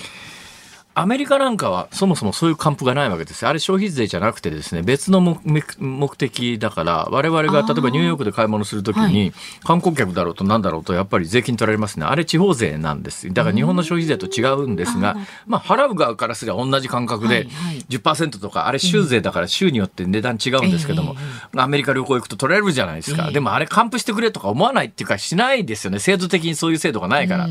[1.00, 9.32] アメリカなんかはそもそもそういう還付がないわけですあれ消費税じゃなくてですね別の目的だから我々が例えばニューヨークで買い物するときに
[9.64, 12.04] 観光客だろうとなんだろうとやっぱり税金取られますね。
[12.04, 13.32] あれ地方税なんです。
[13.32, 17.46] だから日本の消費税と違うんですが、まあ、払う側からすれば同じ感覚で
[17.88, 21.16] 10%とかあれ州税だから州によって値段違うんですけども、
[21.56, 23.30] アメリカ旅行行くと取られるじゃないですか。
[23.30, 25.98] でもあれ還付してくれとか思わないっていうかしないですよね。
[25.98, 27.48] 制度的にそういう制度がないから。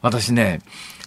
[0.00, 0.60] 私ね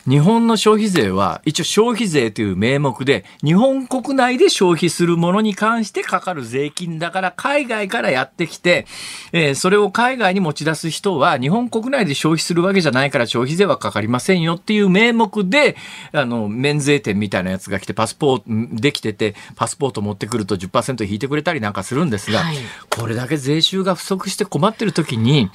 [0.08, 8.88] 日本の消費税は一応消費税という名目で日本国内で消費するものに関してかかる税金だから海外からやってきて、
[9.32, 15.76] えー、それを海外に持ち出す人は日本国内で消費するわけじゃないから消費税はかかりませんよっていう名目で
[16.14, 18.40] あの免税店みたいなやつが来てパスポー
[18.76, 22.58] トできててパスポート持ってくると10%引いてくれたりなんかするんですが、はい、
[22.90, 25.52] これだけ税収が不足して困ってる時に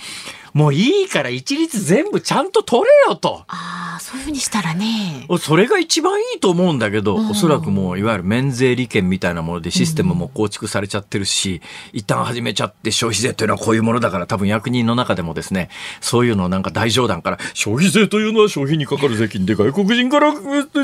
[0.57, 3.45] もういいから一律全部ちゃんと取れよと。
[3.47, 5.27] ああ、そういうふうにしたらね。
[5.39, 11.61] それが一番いいと思うんだけど、うん、おそらくもういわゆる免税利権みたいなものでシステムも構築されちゃってるし、
[11.93, 15.69] うん、一旦始めちゃって消費税というのはこういうものだから多分役人の中でもですね、
[16.01, 20.33] そういうのをなんか大冗談から消費税というのは消費にかかる税金で外国人から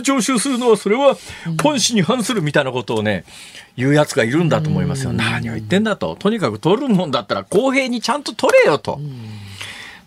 [0.02, 1.16] 徴収するのはそれは
[1.62, 3.24] 本旨に反するみたいなことをね、
[3.78, 5.14] 言うやつがいるんだと思いますよ。
[5.14, 6.14] 何を言ってんだと。
[6.16, 9.00] とにかく取るもんだったら公平にちゃんと取れよと。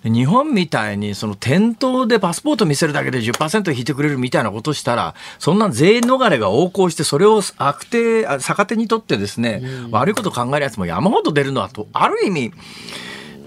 [0.09, 12.53] 日本みたいにその店頭でパスポート見せるだけで10%引いてくれるみたいなことしたら、そんな税逃れが横行して、それを悪手、逆手にとってですね、うん、悪いこと考えるやつも山ほど出るのはと、ある意味、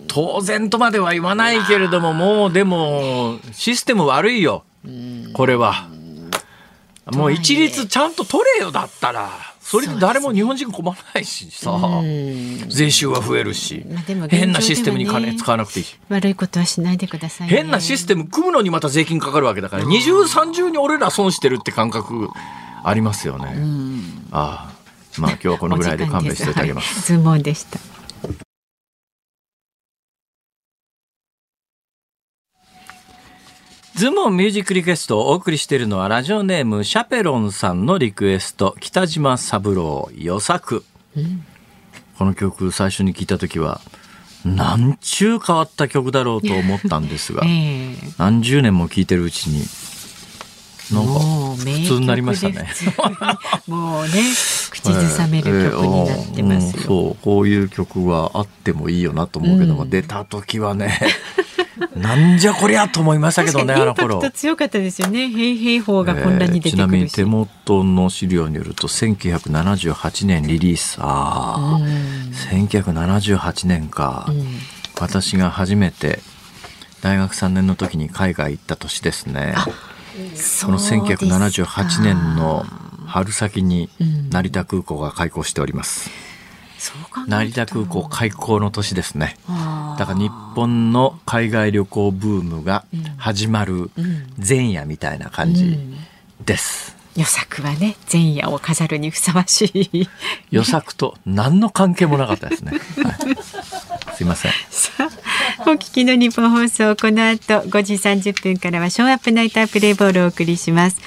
[0.08, 4.64] 当然とまでは言わないけれども、もうでも、システム悪いよ。
[5.34, 5.88] これは。
[7.12, 9.30] もう一律ちゃんと取れよだったら。
[9.68, 11.78] それで誰も日本人困らないしさ、
[12.68, 15.86] 税収は増えるし、まあね、変なシステムに金使わなくていい。
[16.08, 22.30] 悪いことはしないでください、ね、変なシステム組むのにまた税金かかるわけだから二重三重に俺ら損してるって感覚
[22.82, 23.54] ありますよね。
[24.32, 25.20] ああ。
[25.20, 27.12] まあ今日はこのぐらいで勘弁していただきます。
[27.12, 27.97] ズモンでした。
[33.98, 40.84] ズモンミュージックリクエストをお送りしているのはラジオネームシャペロンさんのリクエスト北島三郎予作、
[41.16, 41.44] うん、
[42.16, 43.80] この曲最初に聞いた時は
[44.44, 49.66] なんちゅう変わった曲だろうと思ったんですが、 えー、何十年も聴いてるうちに
[50.92, 51.20] なんか
[51.56, 52.70] 普通になりましたね。
[53.66, 54.10] もうね
[54.70, 61.00] 口ずさめる曲になってますよ、えー、そうこういう曲はあってもいいよなと思うけども、うん、出た時はね
[61.96, 64.22] なんじゃこりゃと思いましたけどね、あの頃。
[64.30, 65.28] 強かったですよね。
[65.28, 70.98] 平平法が混乱に出てくる、えー、ちなみに手元の資料によると、1978年リリース。
[71.00, 71.80] ああ、
[72.52, 74.30] 1978年か。
[75.00, 76.20] 私が初めて
[77.02, 79.54] 大学3年の時に海外行った年ですね。
[80.64, 82.66] この1978年の
[83.06, 83.88] 春先に
[84.30, 86.10] 成田空港が開港しております。
[86.22, 86.27] うん
[87.26, 89.36] 成田空港開港の年ですね。
[89.98, 92.84] だから日本の海外旅行ブームが
[93.16, 93.90] 始まる
[94.36, 95.76] 前夜みたいな感じ
[96.44, 100.08] です、予策はね前夜を飾るにふさわしい。
[100.50, 102.80] 予策と何の関係もなかったですね、はい、
[104.14, 104.52] すいません。
[105.62, 111.00] お聞きの日本放送この後5時30分からはショーアップナイタープレイボールをお送りします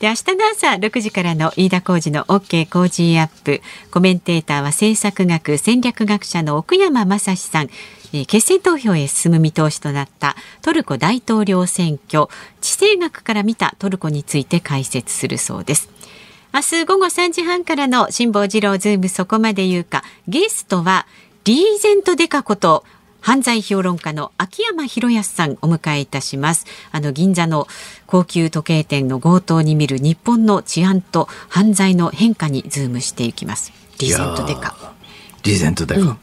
[0.00, 3.60] で明日の朝6時からの飯田浩二の OK 工事アップ。
[3.90, 7.68] コメンテーターは地政学戦略学者の奥山真司さん。
[8.28, 12.28] 決選投票へ進む見通しとなったトルコ大統領選挙。
[12.60, 15.90] 地政学から見たトルコについて解説するそうです。
[16.54, 20.04] 明日午後3時半からの辛坊治郎ズームそこまで言うか。
[20.28, 21.08] ゲストは
[21.42, 22.84] リーゼントデカこと
[23.20, 26.66] 犯罪評論家の秋山博康さんお迎えいたします。
[26.92, 27.66] あの銀座の
[28.06, 33.72] 高級時計店の強盗に見る日本の治安と犯罪の変化にズームしていきます。
[33.98, 34.94] リーゼントデカ。
[35.42, 36.16] リーゼントデカ、うんうん。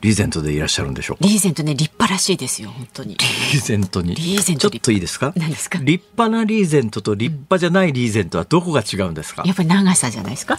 [0.00, 1.28] リーゼントでいらっしゃるんでしょうか？
[1.28, 3.14] リーゼントね立派らしいですよ本当に。
[3.14, 4.14] リーゼントに。
[4.16, 5.32] リーゼントちょっといいですか？
[5.36, 5.78] 何ですか？
[5.78, 9.44] 立派なリーゼントと立派じゃないリーゼントはどこが違うんですか？
[9.46, 10.58] やっぱり長さじゃないですか？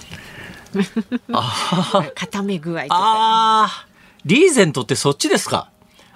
[1.34, 2.96] あ固め具合とか。
[2.96, 3.88] ああ
[4.26, 5.70] リーゼントってそっちですか？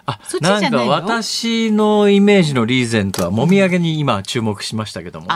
[0.09, 5.27] あなんか私のイメージのリーゼントはもみあげに今注目しましたけども、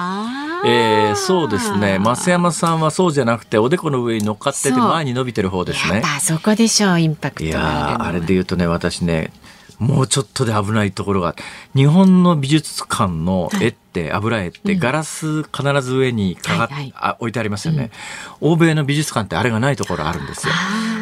[0.65, 1.99] えー、そうですね。
[1.99, 6.01] 増山さんはそうじゃなくておでこの上に乗っかってて前に伸びてる方ですね。
[6.05, 9.33] あそこでしょうインパクトいやあれで言うとね私ね
[9.77, 11.35] もうちょっとで危ないところが
[11.75, 17.91] 日本の美術館の絵って油絵ってガラス必ず上にかか、はいあ置いてありますよね、
[18.39, 20.53] うん、欧米の美術館ってあれがないところあるんですよ。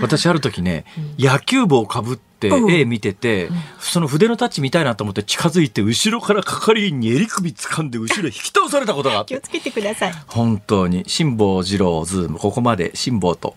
[0.02, 0.86] 私ある時ね、
[1.20, 9.36] 野球帽をかぶって絵見てて、うん、その筆のタッチ見たいなと思って近づいて後ろから係員に襟首掴んで後ろ引き倒されたことがあって。
[9.36, 10.14] 気をつけてください。
[10.28, 11.04] 本当に。
[11.08, 12.40] 辛坊治郎ズーム。
[12.40, 13.56] ここまで辛坊と